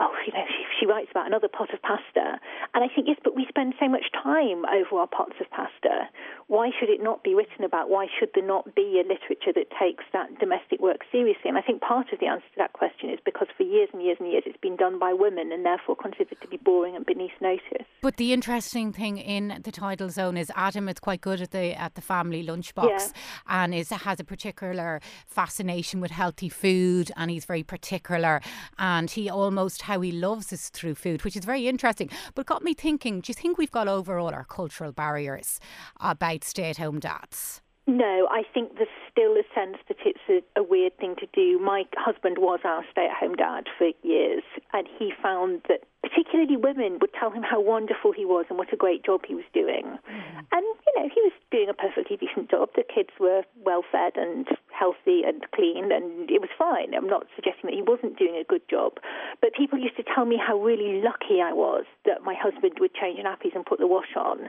oh, 0.00 0.12
you 0.26 0.32
know, 0.32 0.44
she, 0.48 0.64
she 0.80 0.86
writes 0.86 1.08
about 1.10 1.26
another 1.26 1.48
pot 1.48 1.72
of 1.72 1.80
pasta. 1.82 2.40
And 2.74 2.82
I 2.82 2.88
think, 2.88 3.06
yes, 3.06 3.18
but 3.22 3.36
we 3.36 3.46
spend 3.48 3.74
so 3.78 3.88
much 3.88 4.08
time 4.12 4.64
over 4.64 5.00
our 5.00 5.06
pots 5.06 5.36
of 5.40 5.50
pasta. 5.50 6.08
Why 6.48 6.70
should 6.78 6.88
it 6.88 7.02
not 7.02 7.22
be 7.22 7.34
written 7.34 7.64
about? 7.64 7.90
Why 7.90 8.06
should 8.18 8.30
there 8.34 8.46
not 8.46 8.74
be 8.74 8.98
a 8.98 9.06
literature 9.06 9.52
that 9.54 9.68
takes 9.78 10.04
that 10.12 10.38
domestic 10.40 10.80
work 10.80 11.04
seriously? 11.12 11.48
And 11.48 11.58
I 11.58 11.62
think 11.62 11.82
part 11.82 12.12
of 12.12 12.18
the 12.18 12.26
answer 12.26 12.48
to 12.54 12.58
that 12.58 12.72
question 12.72 13.10
is 13.10 13.18
because 13.24 13.48
for 13.56 13.62
years 13.62 13.88
and 13.92 14.02
years 14.02 14.16
and 14.18 14.30
years 14.30 14.44
it's 14.46 14.58
been 14.60 14.76
done 14.76 14.98
by 14.98 15.12
women 15.12 15.52
and 15.52 15.64
therefore 15.64 15.96
considered 15.96 16.40
to 16.40 16.48
be 16.48 16.56
boring 16.56 16.96
and 16.96 17.04
beneath 17.04 17.36
notice. 17.40 17.86
But 18.00 18.16
the 18.16 18.32
interesting 18.32 18.92
thing 18.92 19.18
in 19.18 19.60
the 19.62 19.70
tidal 19.70 20.08
zone 20.08 20.36
is 20.36 20.50
Adam 20.56 20.88
is 20.88 20.98
quite 20.98 21.20
good 21.20 21.40
at 21.40 21.50
the 21.50 21.78
at 21.78 21.94
the 21.94 22.00
family 22.00 22.44
lunchbox 22.44 22.88
yeah. 22.88 23.08
and 23.46 23.74
is 23.74 23.90
has 23.90 24.18
a 24.18 24.24
particular 24.24 25.00
fascination 25.26 26.00
with 26.00 26.10
healthy 26.10 26.48
food 26.48 27.12
and 27.16 27.30
he's 27.30 27.44
very 27.44 27.62
particular 27.62 28.40
and 28.78 29.10
he 29.10 29.28
almost 29.28 29.82
how 29.90 30.00
he 30.00 30.12
loves 30.12 30.52
is 30.52 30.68
through 30.68 30.94
food, 30.94 31.24
which 31.24 31.36
is 31.36 31.44
very 31.44 31.66
interesting. 31.66 32.08
But 32.36 32.46
got 32.46 32.62
me 32.62 32.74
thinking, 32.74 33.20
do 33.20 33.30
you 33.30 33.34
think 33.34 33.58
we've 33.58 33.72
got 33.72 33.88
over 33.88 34.20
all 34.20 34.32
our 34.32 34.44
cultural 34.44 34.92
barriers 34.92 35.58
about 35.98 36.44
stay 36.44 36.70
at 36.70 36.76
home 36.76 37.00
dads? 37.00 37.60
No, 37.90 38.28
I 38.30 38.44
think 38.54 38.76
there's 38.76 38.88
still 39.10 39.34
a 39.34 39.42
sense 39.52 39.78
that 39.88 39.98
it's 40.06 40.22
a, 40.30 40.60
a 40.60 40.62
weird 40.62 40.96
thing 40.98 41.16
to 41.18 41.26
do. 41.34 41.58
My 41.58 41.82
husband 41.96 42.38
was 42.38 42.60
our 42.62 42.84
stay 42.92 43.06
at 43.10 43.16
home 43.18 43.34
dad 43.34 43.66
for 43.76 43.90
years, 44.04 44.44
and 44.72 44.86
he 44.96 45.12
found 45.20 45.62
that 45.66 45.82
particularly 46.00 46.56
women 46.56 46.98
would 47.00 47.10
tell 47.18 47.32
him 47.32 47.42
how 47.42 47.60
wonderful 47.60 48.12
he 48.12 48.24
was 48.24 48.46
and 48.48 48.58
what 48.58 48.72
a 48.72 48.76
great 48.76 49.04
job 49.04 49.22
he 49.26 49.34
was 49.34 49.44
doing. 49.52 49.98
Mm. 50.06 50.46
And, 50.52 50.62
you 50.86 50.92
know, 51.02 51.10
he 51.12 51.20
was 51.20 51.32
doing 51.50 51.68
a 51.68 51.74
perfectly 51.74 52.16
decent 52.16 52.48
job. 52.48 52.70
The 52.76 52.84
kids 52.86 53.10
were 53.18 53.42
well 53.66 53.82
fed 53.90 54.14
and 54.14 54.46
healthy 54.70 55.26
and 55.26 55.42
clean, 55.50 55.90
and 55.90 56.30
it 56.30 56.40
was 56.40 56.50
fine. 56.56 56.94
I'm 56.94 57.08
not 57.10 57.26
suggesting 57.34 57.68
that 57.70 57.74
he 57.74 57.82
wasn't 57.82 58.16
doing 58.16 58.38
a 58.38 58.44
good 58.44 58.62
job. 58.70 59.02
But 59.42 59.50
people 59.58 59.82
used 59.82 59.96
to 59.96 60.04
tell 60.06 60.26
me 60.26 60.38
how 60.38 60.62
really 60.62 61.02
lucky 61.02 61.42
I 61.42 61.52
was 61.52 61.86
that 62.06 62.22
my 62.22 62.38
husband 62.38 62.78
would 62.78 62.94
change 62.94 63.18
nappies 63.18 63.56
and 63.56 63.66
put 63.66 63.80
the 63.80 63.88
wash 63.88 64.14
on. 64.14 64.48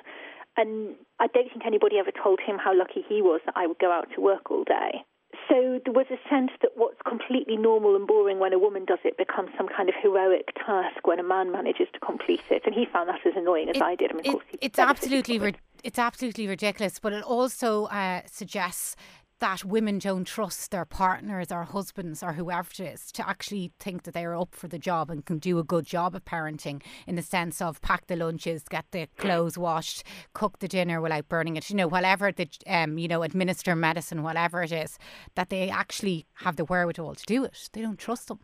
And 0.57 0.95
I 1.19 1.27
don't 1.27 1.49
think 1.49 1.65
anybody 1.65 1.97
ever 1.97 2.11
told 2.11 2.39
him 2.45 2.57
how 2.57 2.77
lucky 2.77 3.03
he 3.07 3.21
was 3.21 3.41
that 3.45 3.53
I 3.55 3.67
would 3.67 3.79
go 3.79 3.91
out 3.91 4.07
to 4.15 4.21
work 4.21 4.51
all 4.51 4.63
day. 4.63 5.05
So 5.47 5.79
there 5.85 5.93
was 5.93 6.07
a 6.11 6.19
sense 6.29 6.51
that 6.61 6.71
what's 6.75 6.99
completely 7.07 7.55
normal 7.55 7.95
and 7.95 8.05
boring 8.05 8.39
when 8.39 8.51
a 8.53 8.59
woman 8.59 8.85
does 8.85 8.99
it 9.05 9.17
becomes 9.17 9.49
some 9.57 9.67
kind 9.67 9.87
of 9.87 9.95
heroic 10.01 10.49
task 10.55 11.07
when 11.07 11.19
a 11.19 11.23
man 11.23 11.51
manages 11.51 11.87
to 11.93 11.99
complete 11.99 12.43
it. 12.49 12.63
And 12.65 12.75
he 12.75 12.85
found 12.85 13.09
that 13.09 13.25
as 13.25 13.33
annoying 13.35 13.69
as 13.69 13.77
it, 13.77 13.81
I 13.81 13.95
did. 13.95 14.11
I 14.11 14.15
mean, 14.15 14.35
it, 14.35 14.41
it's 14.61 14.79
absolutely 14.79 15.55
it's 15.83 15.99
absolutely 15.99 16.47
ridiculous, 16.47 16.99
but 16.99 17.13
it 17.13 17.23
also 17.23 17.85
uh, 17.85 18.21
suggests 18.25 18.95
that 19.41 19.65
women 19.65 19.97
don't 19.97 20.25
trust 20.25 20.69
their 20.69 20.85
partners 20.85 21.51
or 21.51 21.63
husbands 21.63 22.21
or 22.21 22.33
whoever 22.33 22.69
it 22.69 22.79
is 22.79 23.11
to 23.11 23.27
actually 23.27 23.71
think 23.79 24.03
that 24.03 24.13
they're 24.13 24.35
up 24.35 24.53
for 24.53 24.67
the 24.67 24.79
job 24.79 25.09
and 25.09 25.25
can 25.25 25.39
do 25.39 25.57
a 25.57 25.63
good 25.63 25.85
job 25.85 26.15
of 26.15 26.23
parenting 26.23 26.81
in 27.07 27.15
the 27.15 27.21
sense 27.23 27.59
of 27.59 27.81
pack 27.81 28.05
the 28.05 28.15
lunches, 28.15 28.63
get 28.69 28.85
the 28.91 29.07
clothes 29.17 29.57
washed, 29.57 30.03
cook 30.33 30.59
the 30.59 30.67
dinner 30.67 31.01
without 31.01 31.27
burning 31.27 31.57
it, 31.57 31.69
you 31.71 31.75
know, 31.75 31.87
whatever 31.87 32.31
the, 32.31 32.47
um, 32.67 32.99
you 32.99 33.07
know, 33.07 33.23
administer 33.23 33.75
medicine, 33.75 34.21
whatever 34.21 34.61
it 34.61 34.71
is, 34.71 34.99
that 35.35 35.49
they 35.49 35.69
actually 35.69 36.27
have 36.35 36.55
the 36.55 36.65
wherewithal 36.65 37.15
to 37.15 37.25
do 37.25 37.43
it. 37.43 37.69
They 37.73 37.81
don't 37.81 37.99
trust 37.99 38.27
them 38.27 38.39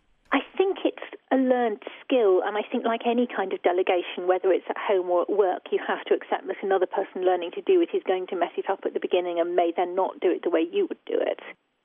a 1.37 1.39
learned 1.39 1.83
skill, 2.01 2.41
and 2.45 2.57
I 2.57 2.61
think, 2.69 2.85
like 2.85 3.01
any 3.05 3.27
kind 3.27 3.53
of 3.53 3.61
delegation, 3.61 4.27
whether 4.27 4.51
it's 4.51 4.65
at 4.69 4.77
home 4.77 5.09
or 5.09 5.21
at 5.21 5.29
work, 5.29 5.69
you 5.71 5.79
have 5.87 6.03
to 6.05 6.13
accept 6.13 6.47
that 6.47 6.57
another 6.63 6.87
person 6.87 7.23
learning 7.23 7.51
to 7.51 7.61
do 7.61 7.81
it 7.81 7.89
is 7.93 8.01
going 8.05 8.27
to 8.27 8.35
mess 8.35 8.51
it 8.57 8.69
up 8.69 8.79
at 8.85 8.93
the 8.93 8.99
beginning 8.99 9.39
and 9.39 9.55
may 9.55 9.71
then 9.75 9.95
not 9.95 10.19
do 10.19 10.31
it 10.31 10.41
the 10.43 10.49
way 10.49 10.65
you 10.71 10.87
would 10.89 11.03
do 11.05 11.17
it. 11.19 11.39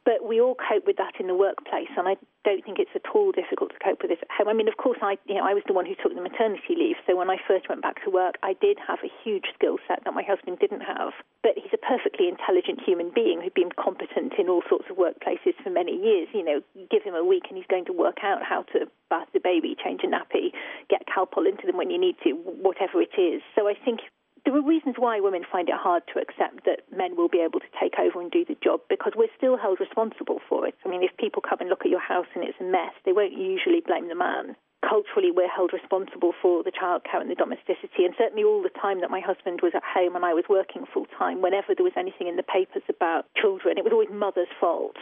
But 0.05 0.27
we 0.27 0.41
all 0.41 0.59
cope 0.59 0.83
with 0.87 0.97
that 0.99 1.15
in 1.21 1.29
the 1.31 1.35
workplace, 1.35 1.91
and 1.97 2.09
I 2.09 2.19
don't 2.43 2.65
think 2.65 2.83
it's 2.83 2.91
at 2.95 3.07
all 3.15 3.31
difficult 3.31 3.71
to 3.71 3.79
cope 3.79 4.03
with 4.03 4.11
this 4.11 4.19
at 4.19 4.35
home. 4.35 4.49
I 4.49 4.53
mean, 4.53 4.67
of 4.67 4.77
course, 4.77 4.99
I 5.01 5.15
you 5.31 5.39
know 5.39 5.47
I 5.47 5.55
was 5.55 5.63
the 5.67 5.73
one 5.73 5.87
who 5.87 5.95
took 5.95 6.15
the 6.15 6.21
maternity 6.21 6.75
leave, 6.75 6.99
so 7.07 7.15
when 7.15 7.31
I 7.31 7.39
first 7.47 7.69
went 7.69 7.83
back 7.83 8.03
to 8.03 8.11
work, 8.11 8.35
I 8.43 8.55
did 8.59 8.79
have 8.83 8.99
a 9.07 9.13
huge 9.23 9.47
skill 9.55 9.79
set 9.87 10.03
that 10.03 10.15
my 10.15 10.27
husband 10.27 10.59
didn't 10.59 10.83
have. 10.83 11.15
But 11.43 11.55
he's 11.55 11.71
a 11.73 11.79
perfectly 11.79 12.27
intelligent 12.27 12.83
human 12.83 13.15
being 13.15 13.41
who'd 13.41 13.55
been 13.55 13.71
competent 13.79 14.35
in 14.39 14.49
all 14.49 14.63
sorts 14.69 14.91
of 14.91 14.99
workplaces 14.99 15.55
for 15.63 15.71
many 15.71 15.95
years. 15.95 16.27
You 16.35 16.43
know, 16.43 16.59
give 16.91 17.07
him 17.07 17.15
a 17.15 17.25
week 17.25 17.47
and 17.49 17.57
he's 17.57 17.71
going 17.71 17.87
to 17.87 17.95
work 17.95 18.27
out 18.27 18.43
how 18.43 18.67
to 18.75 18.91
bath 19.09 19.31
the 19.33 19.41
baby, 19.41 19.77
change 19.79 20.03
a 20.03 20.11
nappy, 20.11 20.51
get 20.91 21.07
Calpol 21.07 21.47
into 21.47 21.67
them 21.67 21.77
when 21.77 21.91
you 21.91 21.99
need 21.99 22.17
to, 22.25 22.35
whatever 22.35 22.99
it 23.01 23.15
is. 23.15 23.43
So 23.55 23.69
I 23.69 23.75
think 23.75 24.01
there 24.53 24.61
are 24.61 24.69
reasons 24.69 24.97
why 25.01 25.17
women 25.17 25.49
find 25.49 25.73
it 25.73 25.81
hard 25.81 26.05
to 26.13 26.21
accept 26.21 26.69
that 26.69 26.85
men 26.93 27.17
will 27.17 27.33
be 27.33 27.41
able 27.41 27.57
to 27.57 27.73
take 27.81 27.97
over 27.97 28.21
and 28.21 28.29
do 28.29 28.45
the 28.45 28.61
job 28.61 28.85
because 28.93 29.17
we're 29.17 29.33
still 29.33 29.57
held 29.57 29.81
responsible 29.81 30.45
for 30.45 30.69
it. 30.69 30.77
I 30.85 30.93
mean, 30.93 31.01
if 31.01 31.17
people 31.17 31.41
come 31.41 31.65
and 31.65 31.71
look 31.73 31.89
at 31.89 31.91
your 31.91 32.05
house 32.05 32.29
and 32.37 32.45
it's 32.45 32.61
a 32.61 32.69
mess, 32.69 32.93
they 33.09 33.17
won't 33.17 33.33
usually 33.33 33.81
blame 33.81 34.13
the 34.13 34.15
man. 34.15 34.53
Culturally, 34.85 35.33
we're 35.33 35.49
held 35.49 35.73
responsible 35.73 36.37
for 36.43 36.61
the 36.63 36.75
childcare 36.75 37.25
and 37.25 37.31
the 37.31 37.39
domesticity, 37.39 38.05
and 38.05 38.13
certainly 38.19 38.45
all 38.45 38.61
the 38.61 38.77
time 38.77 39.01
that 39.01 39.15
my 39.15 39.25
husband 39.25 39.65
was 39.65 39.73
at 39.73 39.87
home 39.89 40.17
and 40.17 40.25
I 40.25 40.37
was 40.37 40.45
working 40.53 40.85
full 40.85 41.07
time, 41.17 41.41
whenever 41.41 41.73
there 41.73 41.89
was 41.89 41.97
anything 41.97 42.29
in 42.29 42.37
the 42.37 42.45
papers 42.45 42.85
about 42.93 43.33
children, 43.41 43.79
it 43.79 43.85
was 43.89 43.95
always 43.95 44.13
mother's 44.13 44.53
fault. 44.61 45.01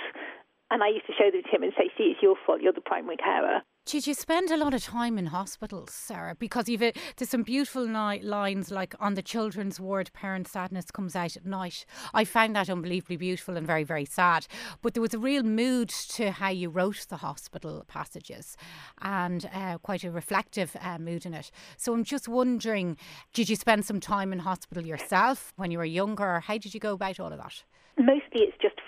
And 0.71 0.85
I 0.85 0.95
used 0.95 1.11
to 1.11 1.17
show 1.19 1.27
them 1.27 1.43
to 1.43 1.51
him 1.51 1.65
and 1.67 1.73
say, 1.75 1.91
see, 1.99 2.15
it's 2.15 2.23
your 2.23 2.37
fault, 2.47 2.63
you're 2.63 2.77
the 2.77 2.87
primary 2.87 3.17
carer. 3.17 3.67
Did 3.87 4.07
you 4.07 4.15
spend 4.15 4.51
a 4.51 4.57
lot 4.57 4.75
of 4.75 4.85
time 4.85 5.19
in 5.19 5.27
hospitals, 5.27 5.93
Sarah? 5.93 6.37
Because 6.39 6.69
you've 6.69 6.83
a, 6.83 6.93
there's 7.17 7.31
some 7.31 7.43
beautiful 7.43 7.87
ni- 7.87 8.23
lines 8.23 8.71
like 8.71 8.95
on 9.01 9.15
the 9.15 9.23
children's 9.23 9.81
ward, 9.81 10.13
parent 10.13 10.47
sadness 10.47 10.91
comes 10.91 11.17
out 11.17 11.35
at 11.37 11.47
night. 11.47 11.87
I 12.15 12.25
found 12.25 12.55
that 12.55 12.71
unbelievably 12.71 13.17
beautiful 13.17 13.57
and 13.57 13.67
very, 13.67 13.83
very 13.83 14.05
sad. 14.05 14.47
But 14.83 14.95
there 14.95 15.01
was 15.01 15.15
a 15.15 15.19
real 15.19 15.43
mood 15.43 15.89
to 15.89 16.31
how 16.31 16.51
you 16.51 16.69
wrote 16.69 17.07
the 17.09 17.17
hospital 17.17 17.85
passages 17.89 18.57
and 19.01 19.49
uh, 19.53 19.79
quite 19.79 20.05
a 20.05 20.11
reflective 20.11 20.77
uh, 20.81 20.99
mood 20.99 21.27
in 21.27 21.35
it. 21.35 21.51
So 21.77 21.93
I'm 21.93 22.05
just 22.05 22.29
wondering, 22.29 22.97
did 23.33 23.49
you 23.49 23.57
spend 23.57 23.87
some 23.87 23.99
time 23.99 24.33
in 24.33 24.41
hospital 24.41 24.87
yourself 24.87 25.53
when 25.57 25.71
you 25.73 25.79
were 25.79 25.85
younger? 25.85 26.41
How 26.41 26.59
did 26.59 26.75
you 26.75 26.81
go 26.81 26.93
about 26.93 27.19
all 27.19 27.33
of 27.33 27.39
that? 27.39 27.65
Mostly 27.99 28.43
it's 28.47 28.57
just 28.63 28.80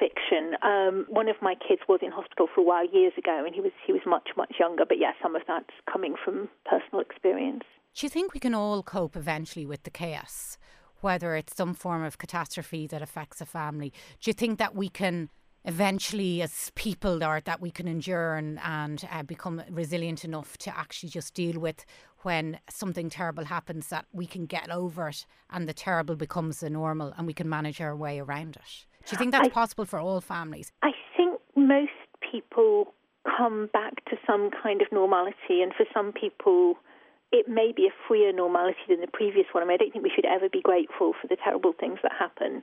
Um, 0.62 1.06
one 1.08 1.28
of 1.28 1.36
my 1.42 1.54
kids 1.54 1.82
was 1.88 2.00
in 2.02 2.10
hospital 2.10 2.48
for 2.54 2.60
a 2.60 2.64
while 2.64 2.86
years 2.86 3.12
ago, 3.18 3.44
and 3.44 3.54
he 3.54 3.60
was 3.60 3.72
he 3.86 3.92
was 3.92 4.02
much 4.06 4.30
much 4.36 4.54
younger. 4.58 4.84
But 4.86 4.98
yeah, 4.98 5.12
some 5.22 5.36
of 5.36 5.42
that's 5.46 5.74
coming 5.90 6.14
from 6.22 6.48
personal 6.64 7.00
experience. 7.00 7.64
Do 7.94 8.06
you 8.06 8.10
think 8.10 8.32
we 8.32 8.40
can 8.40 8.54
all 8.54 8.82
cope 8.82 9.16
eventually 9.16 9.66
with 9.66 9.82
the 9.82 9.90
chaos, 9.90 10.56
whether 11.00 11.36
it's 11.36 11.54
some 11.54 11.74
form 11.74 12.02
of 12.02 12.18
catastrophe 12.18 12.86
that 12.86 13.02
affects 13.02 13.40
a 13.40 13.46
family? 13.46 13.92
Do 14.20 14.30
you 14.30 14.34
think 14.34 14.58
that 14.58 14.74
we 14.74 14.88
can? 14.88 15.28
eventually 15.64 16.42
as 16.42 16.72
people 16.74 17.22
or 17.22 17.40
that 17.40 17.60
we 17.60 17.70
can 17.70 17.86
endure 17.86 18.34
and, 18.34 18.58
and 18.64 19.06
uh, 19.12 19.22
become 19.22 19.62
resilient 19.70 20.24
enough 20.24 20.58
to 20.58 20.76
actually 20.76 21.08
just 21.08 21.34
deal 21.34 21.60
with 21.60 21.84
when 22.22 22.58
something 22.68 23.08
terrible 23.08 23.44
happens 23.44 23.88
that 23.88 24.04
we 24.12 24.26
can 24.26 24.44
get 24.46 24.68
over 24.70 25.08
it 25.08 25.24
and 25.50 25.68
the 25.68 25.72
terrible 25.72 26.16
becomes 26.16 26.58
the 26.58 26.68
normal 26.68 27.14
and 27.16 27.28
we 27.28 27.32
can 27.32 27.48
manage 27.48 27.80
our 27.80 27.94
way 27.94 28.18
around 28.18 28.56
it 28.56 28.86
do 29.06 29.12
you 29.12 29.18
think 29.18 29.32
that's 29.32 29.48
I, 29.48 29.50
possible 29.50 29.84
for 29.84 29.98
all 29.98 30.20
families? 30.20 30.72
I 30.82 30.92
think 31.16 31.40
most 31.56 31.90
people 32.20 32.94
come 33.24 33.68
back 33.72 34.04
to 34.06 34.16
some 34.26 34.50
kind 34.50 34.82
of 34.82 34.88
normality, 34.90 35.62
and 35.62 35.72
for 35.74 35.86
some 35.92 36.12
people, 36.12 36.76
it 37.30 37.48
may 37.48 37.72
be 37.74 37.86
a 37.86 37.94
freer 38.06 38.32
normality 38.32 38.80
than 38.88 39.00
the 39.00 39.06
previous 39.06 39.46
one. 39.52 39.62
I 39.62 39.66
mean, 39.66 39.74
I 39.74 39.78
don't 39.78 39.92
think 39.92 40.04
we 40.04 40.12
should 40.14 40.26
ever 40.26 40.48
be 40.48 40.60
grateful 40.60 41.14
for 41.20 41.28
the 41.28 41.36
terrible 41.36 41.72
things 41.78 41.98
that 42.02 42.12
happen. 42.18 42.62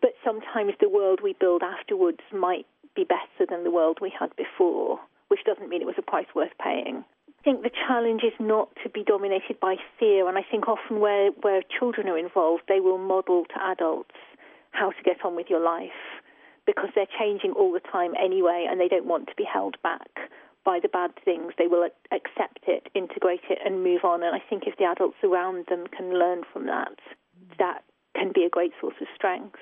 But 0.00 0.14
sometimes 0.24 0.74
the 0.80 0.88
world 0.88 1.20
we 1.22 1.34
build 1.38 1.62
afterwards 1.62 2.20
might 2.32 2.66
be 2.94 3.04
better 3.04 3.46
than 3.48 3.64
the 3.64 3.70
world 3.70 3.98
we 4.00 4.12
had 4.16 4.34
before, 4.36 5.00
which 5.28 5.44
doesn't 5.44 5.68
mean 5.68 5.82
it 5.82 5.86
was 5.86 5.98
a 5.98 6.02
price 6.02 6.28
worth 6.34 6.52
paying. 6.62 7.04
I 7.28 7.42
think 7.42 7.62
the 7.62 7.70
challenge 7.88 8.22
is 8.22 8.34
not 8.38 8.68
to 8.82 8.90
be 8.90 9.02
dominated 9.02 9.58
by 9.60 9.76
fear, 9.98 10.28
and 10.28 10.36
I 10.36 10.42
think 10.48 10.68
often 10.68 11.00
where, 11.00 11.30
where 11.40 11.62
children 11.78 12.06
are 12.08 12.18
involved, 12.18 12.64
they 12.68 12.80
will 12.80 12.98
model 12.98 13.46
to 13.46 13.64
adults 13.64 14.14
how 14.70 14.90
to 14.90 15.02
get 15.04 15.24
on 15.24 15.36
with 15.36 15.46
your 15.48 15.62
life 15.62 15.90
because 16.66 16.90
they're 16.94 17.10
changing 17.18 17.52
all 17.52 17.72
the 17.72 17.80
time 17.80 18.12
anyway 18.22 18.66
and 18.68 18.80
they 18.80 18.88
don't 18.88 19.06
want 19.06 19.28
to 19.28 19.34
be 19.36 19.44
held 19.44 19.76
back 19.82 20.30
by 20.64 20.78
the 20.80 20.88
bad 20.88 21.10
things. 21.24 21.52
They 21.58 21.66
will 21.66 21.88
accept 22.12 22.60
it, 22.66 22.88
integrate 22.94 23.40
it, 23.48 23.58
and 23.64 23.82
move 23.82 24.04
on. 24.04 24.22
And 24.22 24.34
I 24.34 24.42
think 24.48 24.64
if 24.66 24.76
the 24.76 24.84
adults 24.84 25.16
around 25.24 25.66
them 25.68 25.86
can 25.86 26.18
learn 26.18 26.42
from 26.52 26.66
that, 26.66 26.98
that 27.58 27.82
can 28.14 28.32
be 28.34 28.44
a 28.44 28.50
great 28.50 28.72
source 28.80 28.94
of 29.00 29.06
strength. 29.14 29.56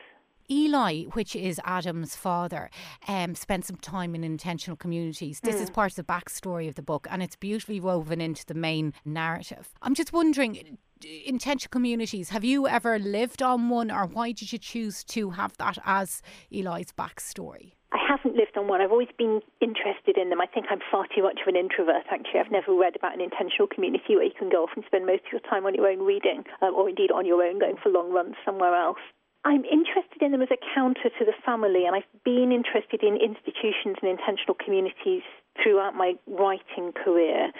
Eli, 0.50 1.04
which 1.12 1.36
is 1.36 1.60
Adam's 1.64 2.16
father, 2.16 2.70
um, 3.06 3.34
spent 3.34 3.66
some 3.66 3.76
time 3.76 4.14
in 4.14 4.24
intentional 4.24 4.76
communities. 4.76 5.40
This 5.40 5.56
mm. 5.56 5.62
is 5.62 5.70
part 5.70 5.92
of 5.92 5.96
the 5.96 6.04
backstory 6.04 6.68
of 6.68 6.74
the 6.74 6.82
book, 6.82 7.06
and 7.10 7.22
it's 7.22 7.36
beautifully 7.36 7.80
woven 7.80 8.20
into 8.22 8.46
the 8.46 8.54
main 8.54 8.94
narrative. 9.04 9.68
I'm 9.82 9.94
just 9.94 10.12
wondering, 10.12 10.78
intentional 11.04 11.70
communities, 11.70 12.30
have 12.30 12.44
you 12.44 12.66
ever 12.66 12.98
lived 12.98 13.42
on 13.42 13.68
one, 13.68 13.90
or 13.90 14.06
why 14.06 14.32
did 14.32 14.52
you 14.52 14.58
choose 14.58 15.04
to 15.04 15.30
have 15.30 15.56
that 15.58 15.78
as 15.84 16.22
Eli's 16.50 16.92
backstory? 16.92 17.72
I 17.92 17.98
haven't 18.06 18.36
lived 18.36 18.56
on 18.56 18.68
one. 18.68 18.80
I've 18.80 18.92
always 18.92 19.08
been 19.16 19.40
interested 19.60 20.18
in 20.18 20.28
them. 20.28 20.40
I 20.40 20.46
think 20.46 20.66
I'm 20.70 20.80
far 20.90 21.06
too 21.14 21.22
much 21.22 21.40
of 21.40 21.48
an 21.48 21.56
introvert, 21.56 22.04
actually. 22.10 22.40
I've 22.40 22.52
never 22.52 22.74
read 22.74 22.96
about 22.96 23.14
an 23.14 23.22
intentional 23.22 23.66
community 23.66 24.16
where 24.16 24.24
you 24.24 24.36
can 24.38 24.50
go 24.50 24.64
off 24.64 24.76
and 24.76 24.84
spend 24.84 25.06
most 25.06 25.24
of 25.24 25.32
your 25.32 25.44
time 25.48 25.64
on 25.64 25.74
your 25.74 25.88
own 25.88 26.04
reading, 26.04 26.44
um, 26.60 26.74
or 26.74 26.88
indeed 26.88 27.10
on 27.10 27.24
your 27.24 27.42
own 27.42 27.58
going 27.58 27.76
for 27.82 27.88
long 27.88 28.12
runs 28.12 28.36
somewhere 28.44 28.74
else. 28.76 29.00
I'm 29.44 29.64
interested 29.64 30.20
in 30.20 30.32
them 30.32 30.42
as 30.42 30.52
a 30.52 30.60
counter 30.74 31.08
to 31.08 31.24
the 31.24 31.32
family, 31.46 31.86
and 31.86 31.96
I've 31.96 32.10
been 32.24 32.52
interested 32.52 33.02
in 33.02 33.16
institutions 33.16 33.96
and 34.02 34.10
intentional 34.10 34.52
communities 34.52 35.22
throughout 35.62 35.94
my 35.94 36.14
writing 36.26 36.92
career 36.92 37.52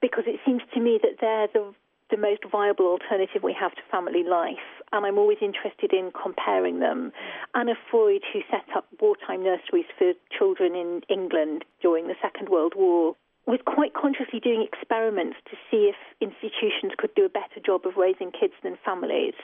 because 0.00 0.24
it 0.26 0.38
seems 0.46 0.62
to 0.74 0.80
me 0.80 1.00
that 1.02 1.18
they're 1.20 1.48
the, 1.52 1.74
the 2.12 2.20
most 2.20 2.44
viable 2.52 2.86
alternative 2.86 3.42
we 3.42 3.56
have 3.58 3.72
to 3.72 3.80
family 3.90 4.22
life, 4.22 4.68
and 4.92 5.06
I'm 5.06 5.18
always 5.18 5.40
interested 5.40 5.92
in 5.96 6.12
comparing 6.12 6.78
them. 6.78 7.10
Anna 7.56 7.72
Freud, 7.90 8.20
who 8.32 8.40
set 8.52 8.68
up 8.76 8.84
wartime 9.00 9.42
nurseries 9.42 9.88
for 9.98 10.12
children 10.28 10.76
in 10.76 11.00
England 11.08 11.64
during 11.80 12.06
the 12.06 12.20
Second 12.20 12.50
World 12.50 12.74
War, 12.76 13.16
was 13.46 13.60
quite 13.64 13.94
consciously 13.94 14.38
doing 14.38 14.60
experiments 14.62 15.40
to 15.50 15.56
see 15.70 15.88
if 15.88 15.96
institutions 16.20 16.92
could 16.98 17.14
do 17.16 17.24
a 17.24 17.32
better 17.32 17.58
job 17.64 17.88
of 17.88 17.96
raising 17.96 18.30
kids 18.30 18.54
than 18.62 18.76
families. 18.84 19.34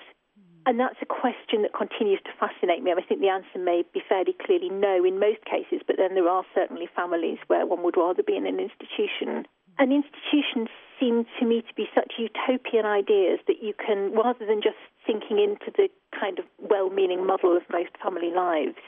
And 0.66 0.78
that's 0.78 1.00
a 1.00 1.08
question 1.08 1.64
that 1.64 1.72
continues 1.72 2.20
to 2.28 2.36
fascinate 2.38 2.84
me. 2.84 2.92
And 2.92 3.00
I 3.00 3.02
think 3.02 3.24
the 3.24 3.32
answer 3.32 3.56
may 3.56 3.82
be 3.94 4.04
fairly 4.06 4.36
clearly 4.36 4.68
no 4.68 5.02
in 5.02 5.18
most 5.18 5.40
cases, 5.48 5.80
but 5.86 5.96
then 5.96 6.14
there 6.14 6.28
are 6.28 6.44
certainly 6.54 6.86
families 6.94 7.38
where 7.48 7.64
one 7.64 7.82
would 7.82 7.96
rather 7.96 8.22
be 8.22 8.36
in 8.36 8.46
an 8.46 8.60
institution. 8.60 9.48
And 9.80 9.88
institutions 9.88 10.68
seem 11.00 11.26
to 11.38 11.46
me 11.46 11.62
to 11.62 11.74
be 11.74 11.86
such 11.94 12.14
utopian 12.18 12.86
ideas 12.86 13.40
that 13.46 13.62
you 13.62 13.74
can, 13.74 14.12
rather 14.12 14.46
than 14.46 14.60
just 14.62 14.76
sinking 15.06 15.38
into 15.38 15.70
the 15.76 15.88
kind 16.18 16.38
of 16.38 16.44
well 16.58 16.90
meaning 16.90 17.26
muddle 17.26 17.56
of 17.56 17.62
most 17.70 17.90
family 18.02 18.30
lives, 18.34 18.78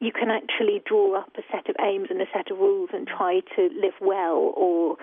you 0.00 0.12
can 0.12 0.30
actually 0.30 0.82
draw 0.84 1.18
up 1.18 1.32
a 1.38 1.42
set 1.50 1.68
of 1.68 1.76
aims 1.80 2.08
and 2.10 2.20
a 2.20 2.26
set 2.32 2.50
of 2.50 2.58
rules 2.58 2.90
and 2.92 3.06
try 3.06 3.40
to 3.56 3.70
live 3.80 3.94
well 4.00 4.52
or 4.54 4.96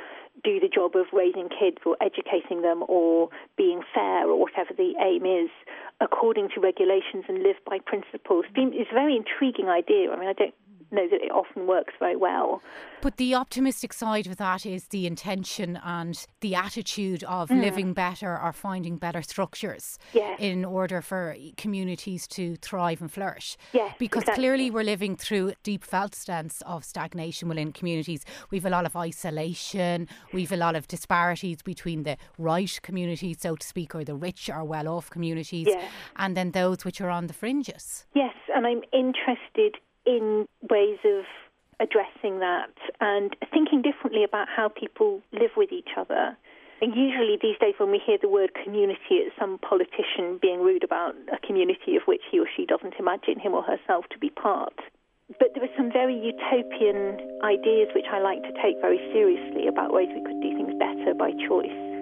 do 0.44 0.60
the 0.60 0.68
job 0.68 0.96
of 0.96 1.06
raising 1.14 1.50
kids 1.50 1.78
or 1.86 1.98
educating 2.02 2.62
them 2.62 2.84
or 2.88 3.30
being 3.58 3.82
fair 3.94 4.30
or 4.30 4.40
whatever 4.40 4.74
the 4.76 4.94
aim 5.02 5.26
is 5.26 5.50
according 6.02 6.50
to 6.54 6.60
regulations 6.60 7.26
and 7.28 7.42
live 7.42 7.58
by 7.66 7.78
principles. 7.80 8.46
It's 8.56 8.92
a 8.92 8.94
very 8.94 9.16
intriguing 9.16 9.70
idea. 9.70 10.12
I 10.12 10.20
mean, 10.20 10.30
I 10.30 10.34
don't 10.34 10.54
know 10.94 11.08
that 11.10 11.22
it 11.22 11.32
often 11.32 11.68
works 11.68 11.94
very 12.00 12.16
well. 12.16 12.62
But 13.02 13.18
the 13.18 13.36
optimistic 13.36 13.92
side 13.92 14.28
of 14.28 14.38
that 14.38 14.66
is 14.66 14.86
the 14.88 15.06
intention 15.06 15.80
and 15.84 16.26
the 16.40 16.56
attitude 16.56 17.24
of 17.26 17.50
mm. 17.50 17.62
living 17.62 17.94
better 17.94 18.40
or 18.40 18.54
finding 18.54 18.98
better 18.98 19.22
structures 19.22 19.98
yes. 20.14 20.40
in 20.40 20.64
order 20.64 21.02
for 21.02 21.36
communities 21.58 22.28
to 22.28 22.56
thrive 22.58 23.02
and 23.02 23.12
flourish. 23.12 23.58
Yes, 23.74 23.96
because 24.00 24.24
exactly. 24.24 24.42
clearly 24.42 24.72
we're 24.72 24.84
living 24.84 25.18
through 25.18 25.54
deep 25.64 25.84
felt 25.84 26.16
sense 26.16 26.62
of 26.66 26.86
stagnation 26.86 27.50
within 27.50 27.72
communities. 27.72 28.24
We've 28.52 28.66
a 28.66 28.70
lot 28.70 28.86
of 28.86 28.96
isolation, 28.96 30.08
we've 30.32 30.52
a 30.52 30.58
lot 30.58 30.76
of 30.76 30.88
disparities 30.88 31.62
between 31.62 32.04
the 32.04 32.18
right 32.38 32.80
communities, 32.82 33.38
so 33.40 33.56
to 33.56 33.66
speak, 33.66 33.96
or 33.96 34.04
the 34.04 34.16
rich 34.16 34.50
or 34.50 34.64
well 34.64 34.88
off 34.88 35.10
communities, 35.10 35.68
yes. 35.68 35.92
and 36.16 36.38
then 36.38 36.52
those 36.52 36.86
which 36.86 37.02
are 37.02 37.10
on 37.10 37.28
the 37.28 37.34
fringes. 37.34 38.06
Yes, 38.14 38.36
and 38.56 38.66
I'm 38.66 38.84
interested 38.94 39.76
in 40.06 40.48
ways 40.70 41.00
of 41.06 41.26
addressing 41.80 42.40
that 42.40 42.74
and 43.02 43.36
thinking 43.52 43.82
differently 43.82 44.24
about 44.24 44.48
how 44.48 44.70
people 44.70 45.22
live 45.32 45.52
with 45.58 45.72
each 45.72 45.90
other. 45.98 46.38
And 46.82 46.96
usually 46.96 47.38
these 47.42 47.58
days, 47.60 47.76
when 47.78 47.92
we 47.92 48.02
hear 48.04 48.18
the 48.22 48.28
word 48.28 48.52
community, 48.64 49.24
it's 49.24 49.36
some 49.40 49.58
politician 49.60 50.40
being 50.42 50.62
rude 50.62 50.84
about 50.84 51.16
a 51.32 51.40
community 51.46 51.96
of 51.96 52.04
which 52.06 52.22
he 52.30 52.40
or 52.40 52.46
she 52.56 52.66
doesn't 52.66 52.96
imagine 53.00 53.40
him 53.40 53.54
or 53.54 53.64
herself 53.64 54.06
to 54.12 54.20
be 54.20 54.30
part. 54.30 54.76
But 55.40 55.56
there 55.56 55.64
are 55.64 55.78
some 55.78 55.92
very 55.92 56.16
utopian 56.16 57.40
ideas 57.44 57.88
which 57.96 58.08
I 58.12 58.20
like 58.20 58.44
to 58.44 58.54
take 58.62 58.82
very 58.82 59.00
seriously 59.14 59.68
about 59.68 59.94
ways 59.94 60.10
we 60.14 60.22
could 60.22 60.42
do 60.42 60.52
things 60.56 60.74
better 60.78 61.14
by 61.14 61.32
choice. 61.48 61.93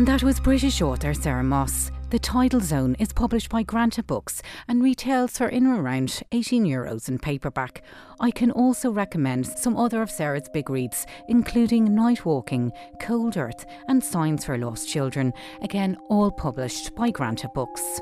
And 0.00 0.08
that 0.08 0.22
was 0.22 0.40
British 0.40 0.80
author 0.80 1.12
Sarah 1.12 1.44
Moss. 1.44 1.90
The 2.08 2.18
Tidal 2.18 2.60
Zone 2.60 2.96
is 2.98 3.12
published 3.12 3.50
by 3.50 3.62
Granta 3.62 4.02
Books 4.02 4.40
and 4.66 4.82
retails 4.82 5.36
for 5.36 5.48
in 5.48 5.66
around 5.66 6.22
18 6.32 6.64
euros 6.64 7.10
in 7.10 7.18
paperback. 7.18 7.82
I 8.18 8.30
can 8.30 8.50
also 8.50 8.90
recommend 8.90 9.46
some 9.46 9.76
other 9.76 10.00
of 10.00 10.10
Sarah's 10.10 10.48
big 10.54 10.70
reads, 10.70 11.06
including 11.28 11.94
Night 11.94 12.24
Waking, 12.24 12.72
Cold 12.98 13.36
Earth, 13.36 13.66
and 13.88 14.02
Signs 14.02 14.46
for 14.46 14.56
Lost 14.56 14.88
Children, 14.88 15.34
again, 15.60 15.98
all 16.08 16.30
published 16.30 16.94
by 16.94 17.10
Granta 17.10 17.50
Books. 17.54 18.00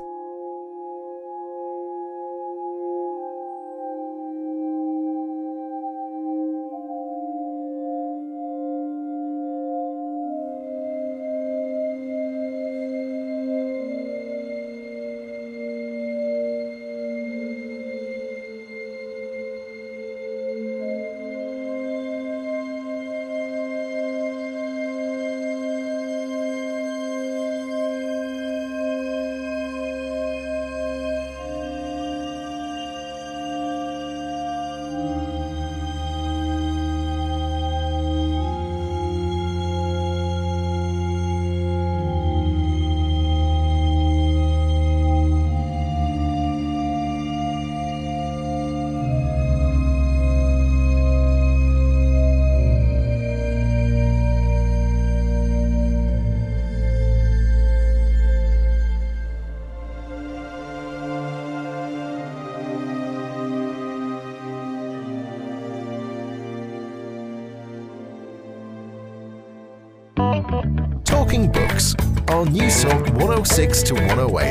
Talking 71.29 71.51
Books 71.51 71.93
on 72.29 72.47
Newstalk 72.47 73.07
106 73.13 73.83
to 73.83 73.93
108. 73.93 74.41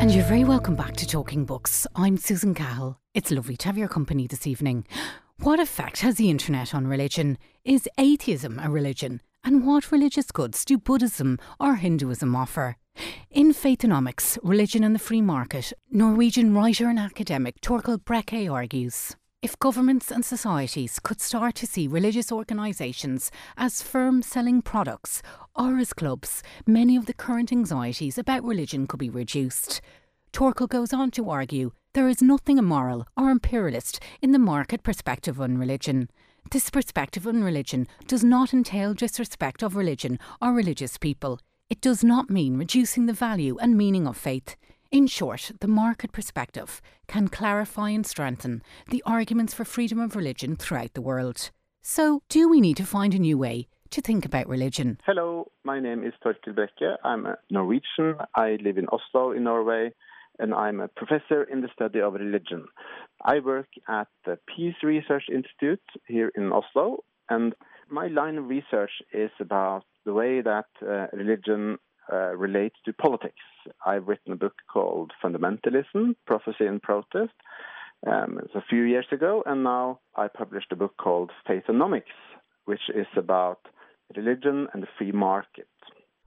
And 0.00 0.12
you're 0.12 0.22
very 0.22 0.44
welcome 0.44 0.76
back 0.76 0.94
to 0.98 1.04
Talking 1.04 1.44
Books. 1.44 1.88
I'm 1.96 2.16
Susan 2.16 2.54
Cahill. 2.54 3.00
It's 3.14 3.32
lovely 3.32 3.56
to 3.56 3.66
have 3.66 3.76
your 3.76 3.88
company 3.88 4.28
this 4.28 4.46
evening. 4.46 4.86
What 5.40 5.58
effect 5.58 6.02
has 6.02 6.14
the 6.14 6.30
internet 6.30 6.72
on 6.72 6.86
religion? 6.86 7.36
Is 7.64 7.88
atheism 7.98 8.60
a 8.60 8.70
religion? 8.70 9.22
And 9.42 9.66
what 9.66 9.90
religious 9.90 10.30
goods 10.30 10.64
do 10.64 10.78
Buddhism 10.78 11.36
or 11.58 11.74
Hinduism 11.74 12.36
offer? 12.36 12.76
In 13.32 13.52
Faithonomics, 13.52 14.38
Religion 14.44 14.84
and 14.84 14.94
the 14.94 15.00
Free 15.00 15.22
Market, 15.22 15.72
Norwegian 15.90 16.54
writer 16.54 16.88
and 16.88 17.00
academic 17.00 17.60
Torkel 17.60 17.98
Brekke 17.98 18.48
argues 18.48 19.16
if 19.42 19.58
governments 19.58 20.10
and 20.10 20.22
societies 20.22 20.98
could 21.02 21.18
start 21.18 21.54
to 21.54 21.66
see 21.66 21.88
religious 21.88 22.30
organisations 22.30 23.30
as 23.56 23.80
firms 23.80 24.26
selling 24.26 24.60
products 24.60 25.22
or 25.56 25.78
as 25.78 25.94
clubs, 25.94 26.42
many 26.66 26.94
of 26.94 27.06
the 27.06 27.14
current 27.14 27.50
anxieties 27.50 28.18
about 28.18 28.44
religion 28.44 28.86
could 28.86 29.00
be 29.00 29.08
reduced. 29.08 29.80
Torkel 30.32 30.68
goes 30.68 30.92
on 30.92 31.10
to 31.12 31.30
argue 31.30 31.72
there 31.94 32.08
is 32.08 32.20
nothing 32.20 32.58
immoral 32.58 33.06
or 33.16 33.30
imperialist 33.30 33.98
in 34.20 34.32
the 34.32 34.38
market 34.38 34.82
perspective 34.82 35.40
on 35.40 35.56
religion. 35.56 36.10
This 36.50 36.68
perspective 36.68 37.26
on 37.26 37.42
religion 37.42 37.86
does 38.06 38.22
not 38.22 38.52
entail 38.52 38.92
disrespect 38.92 39.62
of 39.62 39.74
religion 39.74 40.18
or 40.42 40.52
religious 40.52 40.98
people. 40.98 41.40
It 41.70 41.80
does 41.80 42.04
not 42.04 42.28
mean 42.28 42.58
reducing 42.58 43.06
the 43.06 43.14
value 43.14 43.56
and 43.58 43.76
meaning 43.76 44.06
of 44.06 44.18
faith. 44.18 44.56
In 44.92 45.06
short, 45.06 45.52
the 45.60 45.68
market 45.68 46.10
perspective 46.10 46.82
can 47.06 47.28
clarify 47.28 47.90
and 47.90 48.04
strengthen 48.04 48.60
the 48.88 49.04
arguments 49.06 49.54
for 49.54 49.64
freedom 49.64 50.00
of 50.00 50.16
religion 50.16 50.56
throughout 50.56 50.94
the 50.94 51.00
world. 51.00 51.52
So, 51.80 52.22
do 52.28 52.48
we 52.48 52.60
need 52.60 52.76
to 52.78 52.84
find 52.84 53.14
a 53.14 53.20
new 53.20 53.38
way 53.38 53.68
to 53.90 54.00
think 54.00 54.24
about 54.24 54.48
religion? 54.48 54.98
Hello, 55.06 55.52
my 55.62 55.78
name 55.78 56.02
is 56.02 56.12
Torkel 56.24 56.56
Brekke. 56.56 56.96
I'm 57.04 57.24
a 57.24 57.38
Norwegian. 57.50 58.16
I 58.34 58.58
live 58.60 58.78
in 58.78 58.88
Oslo, 58.88 59.30
in 59.30 59.44
Norway, 59.44 59.92
and 60.40 60.52
I'm 60.52 60.80
a 60.80 60.88
professor 60.88 61.44
in 61.44 61.60
the 61.60 61.68
study 61.72 62.00
of 62.00 62.14
religion. 62.14 62.66
I 63.24 63.38
work 63.38 63.68
at 63.88 64.08
the 64.26 64.40
Peace 64.56 64.82
Research 64.82 65.26
Institute 65.32 65.84
here 66.08 66.32
in 66.34 66.50
Oslo, 66.50 67.04
and 67.28 67.54
my 67.88 68.08
line 68.08 68.38
of 68.38 68.48
research 68.48 68.90
is 69.12 69.30
about 69.38 69.84
the 70.04 70.12
way 70.12 70.40
that 70.40 70.66
uh, 70.82 71.06
religion 71.12 71.78
uh, 72.12 72.36
relates 72.36 72.76
to 72.84 72.92
politics. 72.92 73.42
I've 73.86 74.08
written 74.08 74.32
a 74.32 74.36
book 74.36 74.54
called 74.72 75.12
Fundamentalism 75.22 76.16
Prophecy 76.26 76.66
and 76.66 76.82
Protest. 76.82 77.32
Um, 78.06 78.38
it's 78.42 78.54
a 78.54 78.64
few 78.68 78.82
years 78.82 79.06
ago, 79.12 79.42
and 79.46 79.62
now 79.62 80.00
I 80.16 80.28
published 80.28 80.72
a 80.72 80.76
book 80.76 80.96
called 80.96 81.30
Faithonomics, 81.48 82.16
which 82.64 82.88
is 82.94 83.06
about 83.16 83.60
religion 84.16 84.68
and 84.72 84.82
the 84.82 84.88
free 84.98 85.12
market. 85.12 85.68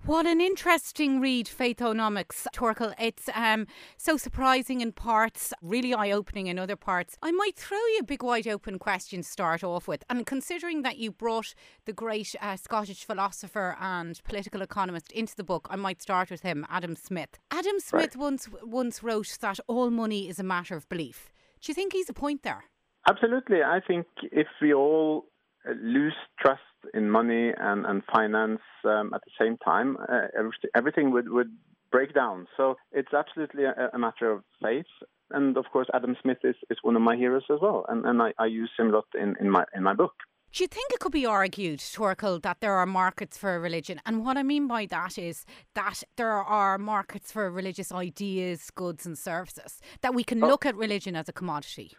What 0.06 0.26
an 0.26 0.42
interesting 0.42 1.22
read, 1.22 1.46
Faithonomics, 1.46 2.46
Torkel. 2.54 2.94
It's 3.00 3.30
um, 3.34 3.68
so 3.96 4.18
surprising 4.18 4.82
in 4.82 4.92
parts, 4.92 5.54
really 5.62 5.94
eye 5.94 6.12
opening 6.12 6.48
in 6.48 6.60
other 6.60 6.76
parts. 6.76 7.18
I 7.22 7.32
might 7.32 7.56
throw 7.56 7.78
you 7.78 8.00
a 8.02 8.04
big, 8.04 8.22
wide 8.22 8.46
open 8.46 8.80
question 8.80 9.22
to 9.22 9.28
start 9.28 9.63
off 9.63 9.88
with. 9.88 10.04
And 10.10 10.26
considering 10.26 10.82
that 10.82 10.98
you 10.98 11.10
brought 11.10 11.56
the 11.86 11.94
great 11.94 12.36
uh, 12.42 12.58
Scottish 12.58 13.06
philosopher 13.06 13.78
and 13.80 14.22
political 14.26 14.62
economist 14.62 15.10
into 15.13 15.38
the 15.38 15.44
book, 15.44 15.70
I 15.72 15.78
might 15.78 16.02
start 16.02 16.30
with 16.30 16.42
him, 16.42 16.66
Adam 16.70 16.98
Smith. 16.98 17.39
Adam 17.50 17.80
Smith 17.80 18.18
right. 18.18 18.18
once, 18.18 18.50
once 18.62 19.04
wrote 19.04 19.38
that 19.39 19.62
all 19.68 19.89
money 19.89 20.28
is 20.28 20.38
a 20.38 20.44
matter 20.44 20.76
of 20.76 20.89
belief. 20.89 21.32
Do 21.62 21.72
you 21.72 21.74
think 21.74 21.94
he's 21.94 22.10
a 22.10 22.13
point 22.13 22.44
there? 22.44 22.66
Absolutely. 23.10 23.63
I 23.63 23.80
think 23.80 24.08
if 24.34 24.48
we 24.62 24.74
all 24.74 25.28
lose 25.82 26.15
trust 26.39 26.62
in 26.93 27.10
money 27.10 27.52
and, 27.58 27.86
and 27.86 28.02
finance 28.13 28.62
um, 28.86 29.13
at 29.13 29.21
the 29.26 29.32
same 29.39 29.58
time, 29.58 29.97
uh, 30.10 30.28
everything, 30.38 30.69
everything 30.76 31.12
would, 31.12 31.30
would 31.30 31.52
break 31.91 32.13
down. 32.13 32.47
So 32.58 32.76
it's 32.91 33.13
absolutely 33.13 33.63
a, 33.65 33.89
a, 33.93 33.99
matter 33.99 34.32
of 34.32 34.43
faith. 34.62 34.86
And 35.32 35.58
of 35.58 35.65
course, 35.71 35.88
Adam 35.93 36.15
Smith 36.21 36.39
is, 36.43 36.56
is 36.69 36.78
one 36.82 36.95
of 36.95 37.02
my 37.02 37.15
heroes 37.15 37.43
as 37.49 37.60
well. 37.62 37.86
And, 37.88 38.06
and 38.06 38.21
I, 38.21 38.34
I 38.38 38.47
use 38.47 38.71
him 38.78 38.88
a 38.88 38.95
lot 38.95 39.06
in, 39.15 39.36
in, 39.39 39.49
my, 39.49 39.63
in 39.76 39.84
my 39.84 39.93
book. 39.93 40.13
Do 40.54 40.63
you 40.63 40.67
think 40.67 40.91
it 40.91 40.99
could 40.99 41.12
be 41.12 41.26
argued, 41.26 41.80
Torkel, 41.80 42.39
that 42.43 42.58
there 42.60 42.73
are 42.73 42.86
markets 42.86 43.38
for 43.38 43.60
religion? 43.60 43.99
And 44.06 44.23
what 44.23 44.38
I 44.38 44.43
mean 44.43 44.67
by 44.67 44.86
that 44.86 45.17
is 45.17 45.45
that 45.73 46.04
there 46.15 46.32
are 46.32 46.78
markets 46.78 47.32
for 47.32 47.49
religious 47.49 47.91
ideas, 47.91 48.69
goods, 48.69 49.08
and 49.08 49.17
services, 49.17 49.82
that 50.02 50.13
we 50.13 50.23
can 50.23 50.43
oh. 50.43 50.47
look 50.47 50.63
at 50.63 50.76
religion 50.76 51.15
as 51.15 51.28
a 51.28 51.34
commodity. 51.34 51.93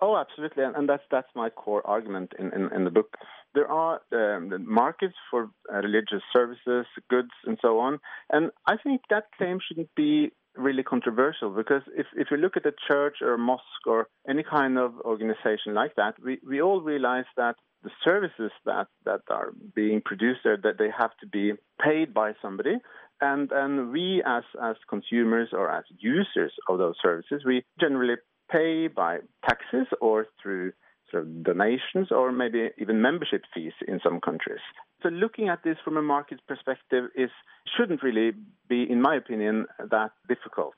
Oh, 0.00 0.16
absolutely, 0.16 0.62
and 0.62 0.88
that's 0.88 1.02
that's 1.10 1.28
my 1.34 1.50
core 1.50 1.84
argument 1.84 2.32
in, 2.38 2.52
in, 2.52 2.72
in 2.72 2.84
the 2.84 2.90
book. 2.90 3.16
There 3.54 3.66
are 3.66 4.00
um, 4.12 4.52
markets 4.72 5.16
for 5.30 5.50
uh, 5.72 5.78
religious 5.78 6.22
services, 6.32 6.86
goods, 7.10 7.30
and 7.44 7.58
so 7.60 7.80
on, 7.80 7.98
and 8.30 8.50
I 8.66 8.76
think 8.76 9.00
that 9.10 9.24
claim 9.36 9.58
shouldn't 9.66 9.92
be 9.96 10.30
really 10.54 10.82
controversial 10.82 11.50
because 11.50 11.82
if 11.96 12.06
if 12.16 12.28
you 12.30 12.36
look 12.36 12.56
at 12.56 12.66
a 12.66 12.72
church 12.86 13.16
or 13.22 13.34
a 13.34 13.38
mosque 13.38 13.86
or 13.86 14.08
any 14.28 14.42
kind 14.42 14.78
of 14.78 14.92
organization 15.00 15.74
like 15.74 15.94
that, 15.96 16.14
we, 16.22 16.38
we 16.46 16.60
all 16.60 16.80
realize 16.80 17.26
that 17.36 17.56
the 17.82 17.90
services 18.04 18.50
that, 18.64 18.88
that 19.04 19.20
are 19.30 19.52
being 19.74 20.02
produced 20.04 20.40
there 20.42 20.58
that 20.62 20.78
they 20.78 20.88
have 20.96 21.10
to 21.20 21.26
be 21.26 21.52
paid 21.80 22.12
by 22.12 22.32
somebody. 22.42 22.76
And 23.20 23.50
and 23.50 23.90
we 23.90 24.22
as 24.24 24.44
as 24.62 24.76
consumers 24.88 25.48
or 25.52 25.70
as 25.70 25.84
users 25.98 26.52
of 26.68 26.78
those 26.78 26.94
services 27.02 27.42
we 27.44 27.64
generally 27.80 28.14
pay 28.50 28.88
by 28.88 29.18
taxes 29.46 29.86
or 30.00 30.26
through 30.42 30.72
sort 31.10 31.22
of 31.22 31.42
donations 31.42 32.08
or 32.10 32.32
maybe 32.32 32.68
even 32.78 33.00
membership 33.00 33.42
fees 33.54 33.72
in 33.86 34.00
some 34.02 34.20
countries. 34.20 34.60
So 35.02 35.08
looking 35.08 35.48
at 35.48 35.62
this 35.64 35.76
from 35.84 35.96
a 35.96 36.02
market 36.02 36.40
perspective 36.46 37.04
is 37.14 37.30
shouldn't 37.76 38.02
really 38.02 38.32
be, 38.68 38.86
in 38.88 39.00
my 39.00 39.16
opinion, 39.16 39.66
that 39.78 40.10
difficult. 40.28 40.74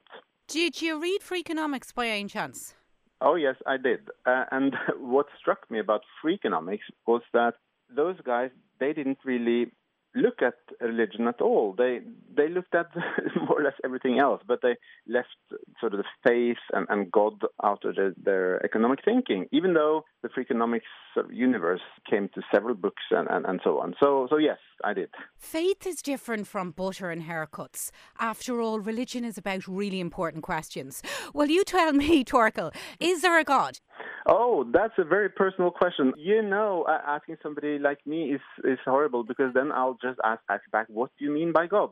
Did 0.47 0.83
you 0.83 1.01
read 1.01 1.21
Freakonomics 1.21 1.95
by 1.95 2.09
any 2.09 2.29
chance? 2.29 2.75
Oh 3.21 3.35
yes, 3.35 3.57
I 3.67 3.77
did. 3.77 4.09
Uh, 4.25 4.45
and 4.51 4.75
what 4.99 5.27
struck 5.39 5.71
me 5.71 5.79
about 5.79 6.03
Freakonomics 6.25 6.89
was 7.07 7.23
that 7.33 7.55
those 7.95 8.17
guys 8.25 8.51
they 8.79 8.93
didn't 8.93 9.19
really 9.25 9.73
look 10.15 10.43
at 10.43 10.55
religion 10.81 11.29
at 11.29 11.41
all. 11.41 11.75
They 11.77 12.01
they 12.37 12.49
looked 12.49 12.75
at 12.75 12.87
more 13.37 13.61
or 13.61 13.63
less 13.63 13.75
everything 13.85 14.19
else, 14.19 14.43
but 14.47 14.61
they 14.63 14.77
left 15.07 15.29
sort 15.81 15.95
of 15.95 16.01
the 16.01 16.05
faith 16.27 16.63
and, 16.73 16.87
and 16.89 17.11
God 17.11 17.43
out 17.63 17.85
of 17.85 17.97
the, 17.97 18.15
their 18.23 18.65
economic 18.65 19.01
thinking, 19.05 19.47
even 19.53 19.75
though 19.75 20.05
the 20.23 20.29
Freakonomics 20.29 20.83
sort 21.15 21.27
of 21.27 21.33
universe 21.33 21.81
came 22.09 22.29
to 22.35 22.43
several 22.53 22.75
books 22.75 23.03
and, 23.11 23.29
and, 23.31 23.45
and 23.47 23.61
so 23.63 23.81
on. 23.81 23.95
So 24.01 24.27
so 24.31 24.37
yes, 24.37 24.59
I 24.85 24.95
did. 24.95 25.11
Faith 25.37 25.87
is 25.87 26.03
different 26.03 26.47
from 26.47 26.71
butter 26.73 27.11
and 27.11 27.23
haircuts. 27.23 27.91
After 28.19 28.61
all, 28.61 28.81
religion 28.81 29.25
is 29.25 29.39
about 29.39 29.69
really 29.69 30.01
important 30.01 30.43
questions. 30.43 31.03
Well, 31.35 31.49
you 31.49 31.65
tell 31.65 31.93
me, 32.05 32.25
Torkel, 32.25 32.75
is 32.99 33.23
there 33.23 33.39
a 33.39 33.45
God? 33.45 33.79
Oh, 34.27 34.65
that's 34.73 34.95
a 34.99 35.05
very 35.05 35.29
personal 35.29 35.71
question. 35.71 36.13
You 36.17 36.43
know, 36.43 36.85
asking 36.89 37.37
somebody 37.43 37.79
like 37.79 37.99
me 38.07 38.33
is 38.35 38.41
is 38.65 38.79
horrible 38.85 39.25
because 39.25 39.53
then 39.55 39.73
I'll 39.73 39.99
just 40.03 40.19
ask, 40.25 40.41
back, 40.73 40.87
what 40.89 41.11
do 41.19 41.25
you 41.25 41.31
mean 41.31 41.53
by 41.53 41.67
God? 41.67 41.91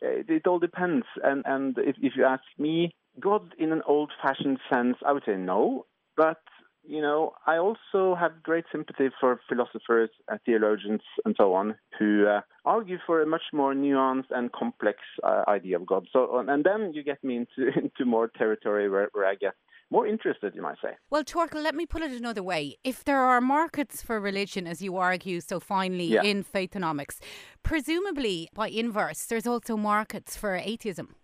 It, 0.00 0.28
it 0.28 0.46
all 0.46 0.58
depends. 0.58 1.06
And 1.22 1.42
and 1.46 1.76
if, 1.78 1.96
if 2.00 2.14
you 2.16 2.24
ask 2.24 2.42
me, 2.58 2.94
God 3.20 3.54
in 3.58 3.72
an 3.72 3.82
old-fashioned 3.86 4.58
sense, 4.72 4.96
I 5.06 5.12
would 5.12 5.24
say 5.26 5.36
no. 5.36 5.86
But 6.16 6.40
you 6.88 7.02
know, 7.02 7.34
I 7.46 7.58
also 7.58 8.14
have 8.18 8.42
great 8.42 8.64
sympathy 8.72 9.10
for 9.20 9.40
philosophers, 9.46 10.08
uh, 10.32 10.38
theologians, 10.46 11.02
and 11.26 11.34
so 11.38 11.52
on, 11.52 11.74
who 11.98 12.26
uh, 12.26 12.40
argue 12.64 12.96
for 13.06 13.20
a 13.20 13.26
much 13.26 13.42
more 13.52 13.74
nuanced 13.74 14.30
and 14.30 14.50
complex 14.52 14.98
uh, 15.22 15.44
idea 15.48 15.76
of 15.76 15.86
God. 15.86 16.06
So, 16.12 16.42
and 16.48 16.64
then 16.64 16.92
you 16.94 17.02
get 17.02 17.22
me 17.22 17.36
into 17.36 17.70
into 17.78 18.04
more 18.04 18.28
territory 18.28 18.88
where, 18.88 19.10
where 19.12 19.26
I 19.26 19.34
get 19.34 19.54
more 19.90 20.06
interested, 20.06 20.54
you 20.54 20.62
might 20.62 20.76
say. 20.82 20.90
Well, 21.10 21.24
Torkel, 21.24 21.62
let 21.62 21.74
me 21.74 21.86
put 21.86 22.02
it 22.02 22.12
another 22.12 22.42
way. 22.42 22.76
If 22.84 23.04
there 23.04 23.20
are 23.20 23.40
markets 23.40 24.02
for 24.02 24.20
religion, 24.20 24.66
as 24.66 24.82
you 24.82 24.96
argue 24.96 25.40
so 25.40 25.60
finely 25.60 26.04
yeah. 26.04 26.22
in 26.22 26.44
Faithonomics, 26.44 27.18
presumably 27.62 28.48
by 28.54 28.68
inverse, 28.68 29.24
there's 29.24 29.46
also 29.46 29.76
markets 29.76 30.36
for 30.36 30.54
atheism. 30.56 31.14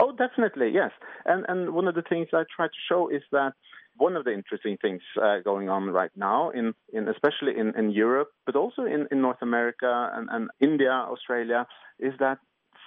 Oh, 0.00 0.12
definitely, 0.12 0.70
yes. 0.72 0.90
And 1.26 1.44
and 1.48 1.74
one 1.74 1.86
of 1.86 1.94
the 1.94 2.02
things 2.02 2.28
I 2.32 2.44
try 2.56 2.66
to 2.66 2.80
show 2.88 3.08
is 3.08 3.22
that 3.30 3.52
one 3.96 4.16
of 4.16 4.24
the 4.24 4.32
interesting 4.32 4.78
things 4.80 5.02
uh, 5.22 5.40
going 5.44 5.68
on 5.68 5.90
right 5.90 6.10
now, 6.16 6.50
in, 6.50 6.74
in 6.92 7.08
especially 7.08 7.58
in, 7.58 7.76
in 7.76 7.90
Europe, 7.90 8.28
but 8.46 8.56
also 8.56 8.84
in, 8.84 9.06
in 9.10 9.20
North 9.20 9.42
America 9.42 10.10
and, 10.14 10.28
and 10.32 10.48
India, 10.60 10.90
Australia, 10.90 11.66
is 11.98 12.14
that 12.18 12.38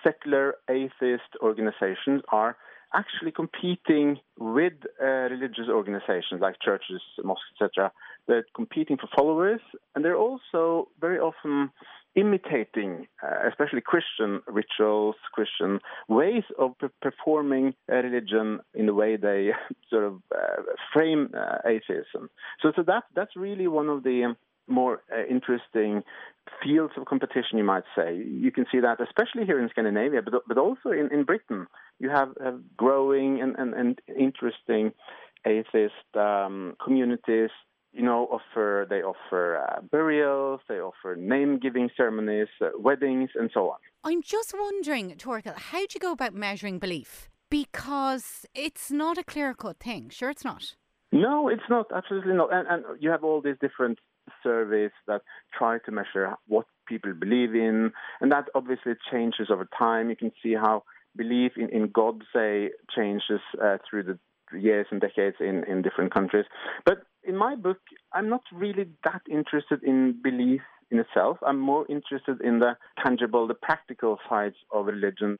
secular 0.04 0.56
atheist 0.70 1.32
organizations 1.42 2.22
are 2.32 2.58
actually 2.96 3.32
competing 3.32 4.18
with 4.40 4.74
uh, 5.02 5.06
religious 5.06 5.68
organizations 5.70 6.42
like 6.42 6.56
churches, 6.62 7.02
mosques, 7.24 7.44
etc. 7.54 7.92
They're 8.28 8.46
competing 8.56 8.98
for 8.98 9.08
followers, 9.16 9.62
and 9.94 10.04
they're 10.04 10.18
also 10.18 10.88
very 11.00 11.20
often 11.20 11.72
imitating, 12.16 13.08
uh, 13.22 13.48
especially 13.50 13.82
Christian 13.82 14.42
rituals, 14.48 15.16
Christian 15.34 15.80
ways 16.08 16.44
of 16.58 16.72
performing 17.02 17.74
religion 17.90 18.62
in 18.74 18.86
the 18.86 18.94
way 18.94 19.18
they 19.18 19.52
sort 19.90 20.06
of 20.06 20.22
uh, 20.34 20.62
frame 20.94 21.30
uh, 21.38 21.58
atheism. 21.66 22.30
So, 22.62 22.72
so 22.76 22.84
that 22.84 23.04
that's 23.16 23.36
really 23.36 23.68
one 23.68 23.90
of 23.90 24.04
the 24.04 24.36
more 24.68 25.02
uh, 25.12 25.26
interesting 25.30 26.04
fields 26.64 26.94
of 26.98 27.06
competition, 27.06 27.58
you 27.58 27.64
might 27.64 27.84
say. 27.96 28.16
You 28.16 28.52
can 28.52 28.66
see 28.72 28.80
that, 28.80 29.02
especially 29.02 29.46
here 29.46 29.60
in 29.60 29.70
Scandinavia, 29.70 30.22
but, 30.22 30.34
but 30.48 30.58
also 30.58 30.92
in, 30.92 31.10
in 31.12 31.24
Britain. 31.24 31.68
You 32.00 32.10
have, 32.10 32.30
growing 32.78 33.42
and, 33.42 33.56
and, 33.58 33.74
and 33.74 34.02
interesting 34.18 34.92
atheist 35.46 35.94
um, 36.16 36.76
communities. 36.84 37.50
You 37.94 38.04
know, 38.04 38.28
offer 38.30 38.86
they 38.90 39.02
offer 39.02 39.58
uh, 39.58 39.82
burials, 39.82 40.60
they 40.68 40.80
offer 40.82 41.16
name 41.16 41.60
giving 41.60 41.90
ceremonies, 41.96 42.50
uh, 42.62 42.72
weddings, 42.78 43.30
and 43.36 43.50
so 43.54 43.70
on. 43.70 43.78
I'm 44.04 44.22
just 44.22 44.54
wondering, 44.54 45.12
Torkel, 45.12 45.56
how 45.56 45.80
do 45.80 45.88
you 45.94 46.00
go 46.02 46.12
about 46.12 46.34
measuring 46.34 46.78
belief? 46.78 47.30
Because 47.50 48.46
it's 48.54 48.92
not 48.92 49.18
a 49.18 49.24
clear 49.24 49.54
cut 49.54 49.80
thing. 49.80 50.10
Sure, 50.10 50.30
it's 50.30 50.44
not. 50.44 50.76
No, 51.14 51.48
it's 51.48 51.70
not. 51.70 51.86
Absolutely 51.96 52.34
not. 52.34 52.54
And, 52.54 52.68
and 52.68 52.84
you 53.00 53.10
have 53.12 53.24
all 53.24 53.40
these 53.42 53.56
different 53.62 54.00
surveys 54.46 54.96
that 55.10 55.22
try 55.58 55.74
to 55.86 55.92
measure 56.00 56.28
what 56.54 56.66
people 56.92 57.14
believe 57.26 57.54
in, 57.68 57.92
and 58.22 58.32
that 58.32 58.46
obviously 58.60 58.94
changes 59.12 59.48
over 59.54 59.68
time. 59.86 60.04
You 60.12 60.20
can 60.24 60.32
see 60.42 60.54
how 60.66 60.76
belief 61.24 61.52
in, 61.62 61.68
in 61.78 61.84
God, 62.00 62.16
say, 62.36 62.52
changes 62.96 63.42
uh, 63.66 63.78
through 63.86 64.04
the 64.10 64.18
years 64.70 64.88
and 64.92 65.02
decades 65.02 65.38
in, 65.40 65.64
in 65.72 65.82
different 65.82 66.14
countries. 66.14 66.46
But 66.86 66.98
in 67.24 67.36
my 67.36 67.54
book, 67.56 67.80
I'm 68.14 68.30
not 68.36 68.44
really 68.54 68.86
that 69.04 69.24
interested 69.40 69.80
in 69.92 69.98
belief 70.30 70.62
in 70.92 71.00
itself. 71.00 71.38
I'm 71.50 71.60
more 71.60 71.86
interested 71.90 72.38
in 72.42 72.60
the 72.60 72.74
tangible, 73.04 73.48
the 73.48 73.56
practical 73.70 74.14
sides 74.30 74.56
of 74.72 74.86
religion. 74.86 75.32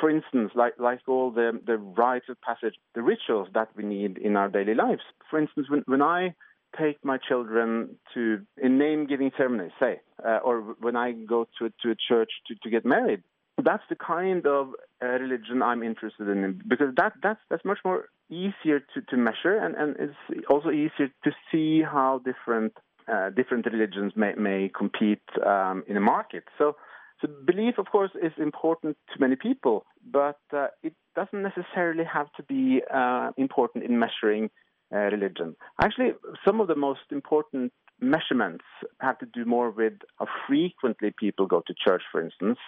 For 0.00 0.08
instance, 0.08 0.52
like, 0.54 0.74
like 0.78 1.00
all 1.06 1.30
the, 1.30 1.48
the 1.66 1.76
rites 1.76 2.26
of 2.30 2.36
passage, 2.40 2.76
the 2.94 3.02
rituals 3.02 3.48
that 3.54 3.68
we 3.76 3.84
need 3.84 4.12
in 4.18 4.36
our 4.36 4.48
daily 4.48 4.74
lives. 4.74 5.02
For 5.28 5.38
instance, 5.38 5.66
when, 5.68 5.82
when 5.86 6.00
I 6.00 6.34
take 6.78 7.04
my 7.04 7.18
children 7.18 7.96
to 8.14 8.40
a 8.58 8.68
name 8.68 9.06
giving 9.06 9.30
ceremony, 9.36 9.70
say, 9.78 10.00
uh, 10.24 10.38
or 10.44 10.76
when 10.80 10.96
I 10.96 11.12
go 11.12 11.46
to, 11.58 11.70
to 11.82 11.90
a 11.90 11.96
church 12.08 12.30
to, 12.48 12.54
to 12.62 12.70
get 12.70 12.84
married, 12.84 13.22
that's 13.62 13.82
the 13.88 13.96
kind 13.96 14.46
of 14.46 14.68
uh, 15.02 15.06
religion 15.06 15.62
I'm 15.62 15.82
interested 15.82 16.28
in 16.28 16.62
because 16.66 16.94
that 16.96 17.12
that's 17.22 17.40
that's 17.50 17.64
much 17.64 17.78
more 17.84 18.08
easier 18.30 18.80
to, 18.94 19.02
to 19.10 19.16
measure 19.16 19.56
and, 19.56 19.74
and 19.74 19.96
it's 19.98 20.46
also 20.48 20.70
easier 20.70 21.08
to 21.24 21.30
see 21.50 21.82
how 21.82 22.22
different 22.24 22.72
uh, 23.10 23.30
different 23.30 23.66
religions 23.66 24.12
may, 24.14 24.34
may 24.34 24.70
compete 24.76 25.22
um, 25.44 25.82
in 25.88 25.96
a 25.96 26.00
market. 26.00 26.44
So, 26.58 26.76
so 27.20 27.28
belief, 27.44 27.76
of 27.78 27.86
course, 27.86 28.10
is 28.22 28.32
important 28.38 28.96
to 29.12 29.20
many 29.20 29.36
people, 29.36 29.84
but 30.10 30.38
uh, 30.52 30.68
it 30.82 30.94
doesn't 31.16 31.42
necessarily 31.42 32.04
have 32.04 32.32
to 32.36 32.42
be 32.44 32.82
uh, 32.92 33.30
important 33.36 33.84
in 33.84 33.98
measuring 33.98 34.50
religion. 34.98 35.56
Actually, 35.82 36.12
some 36.44 36.60
of 36.60 36.68
the 36.68 36.74
most 36.74 37.00
important 37.10 37.72
measurements 38.00 38.64
have 39.00 39.18
to 39.18 39.26
do 39.26 39.44
more 39.44 39.70
with 39.70 39.94
how 40.18 40.26
frequently 40.46 41.12
people 41.18 41.46
go 41.46 41.62
to 41.66 41.74
church, 41.74 42.02
for 42.10 42.22
instance, 42.22 42.58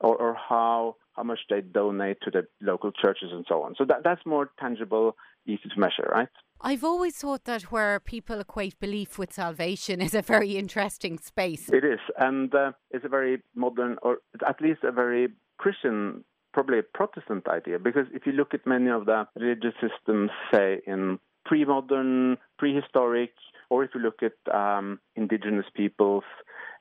or, 0.00 0.16
or 0.16 0.34
how 0.34 0.96
how 1.12 1.22
much 1.22 1.40
they 1.50 1.60
donate 1.60 2.16
to 2.22 2.30
the 2.30 2.46
local 2.62 2.90
churches 2.90 3.28
and 3.32 3.44
so 3.48 3.62
on. 3.62 3.74
So 3.76 3.84
that 3.84 4.02
that's 4.02 4.24
more 4.26 4.50
tangible, 4.58 5.16
easy 5.46 5.68
to 5.72 5.80
measure, 5.80 6.10
right? 6.10 6.28
I've 6.60 6.84
always 6.84 7.16
thought 7.16 7.44
that 7.44 7.62
where 7.64 7.98
people 8.00 8.38
equate 8.40 8.78
belief 8.78 9.18
with 9.18 9.32
salvation 9.32 10.00
is 10.00 10.14
a 10.14 10.22
very 10.22 10.56
interesting 10.56 11.18
space. 11.18 11.68
It 11.68 11.84
is, 11.84 11.98
and 12.18 12.54
uh, 12.54 12.72
it's 12.90 13.04
a 13.04 13.08
very 13.08 13.42
modern, 13.54 13.98
or 14.02 14.18
at 14.46 14.60
least 14.60 14.80
a 14.84 14.92
very 14.92 15.28
Christian, 15.58 16.24
probably 16.52 16.78
a 16.78 16.82
Protestant 16.82 17.48
idea. 17.48 17.78
Because 17.78 18.06
if 18.14 18.26
you 18.26 18.32
look 18.32 18.54
at 18.54 18.66
many 18.66 18.90
of 18.90 19.06
the 19.06 19.26
religious 19.34 19.74
systems, 19.80 20.30
say 20.52 20.80
in 20.86 21.18
pre-modern, 21.44 22.38
prehistoric, 22.58 23.32
or 23.70 23.84
if 23.84 23.90
you 23.94 24.00
look 24.00 24.20
at 24.22 24.54
um, 24.54 25.00
indigenous 25.16 25.66
peoples, 25.74 26.24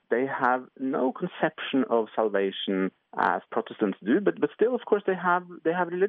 they 0.10 0.26
have 0.26 0.66
no 0.78 1.12
conception 1.14 1.86
of 1.90 2.08
salvation 2.16 2.92
as 3.18 3.42
Protestants 3.52 3.98
do, 4.04 4.20
but 4.20 4.40
but 4.40 4.50
still, 4.54 4.76
of 4.76 4.82
course, 4.86 5.04
they 5.08 5.16
have 5.16 5.44
they 5.64 5.72
have 5.72 5.92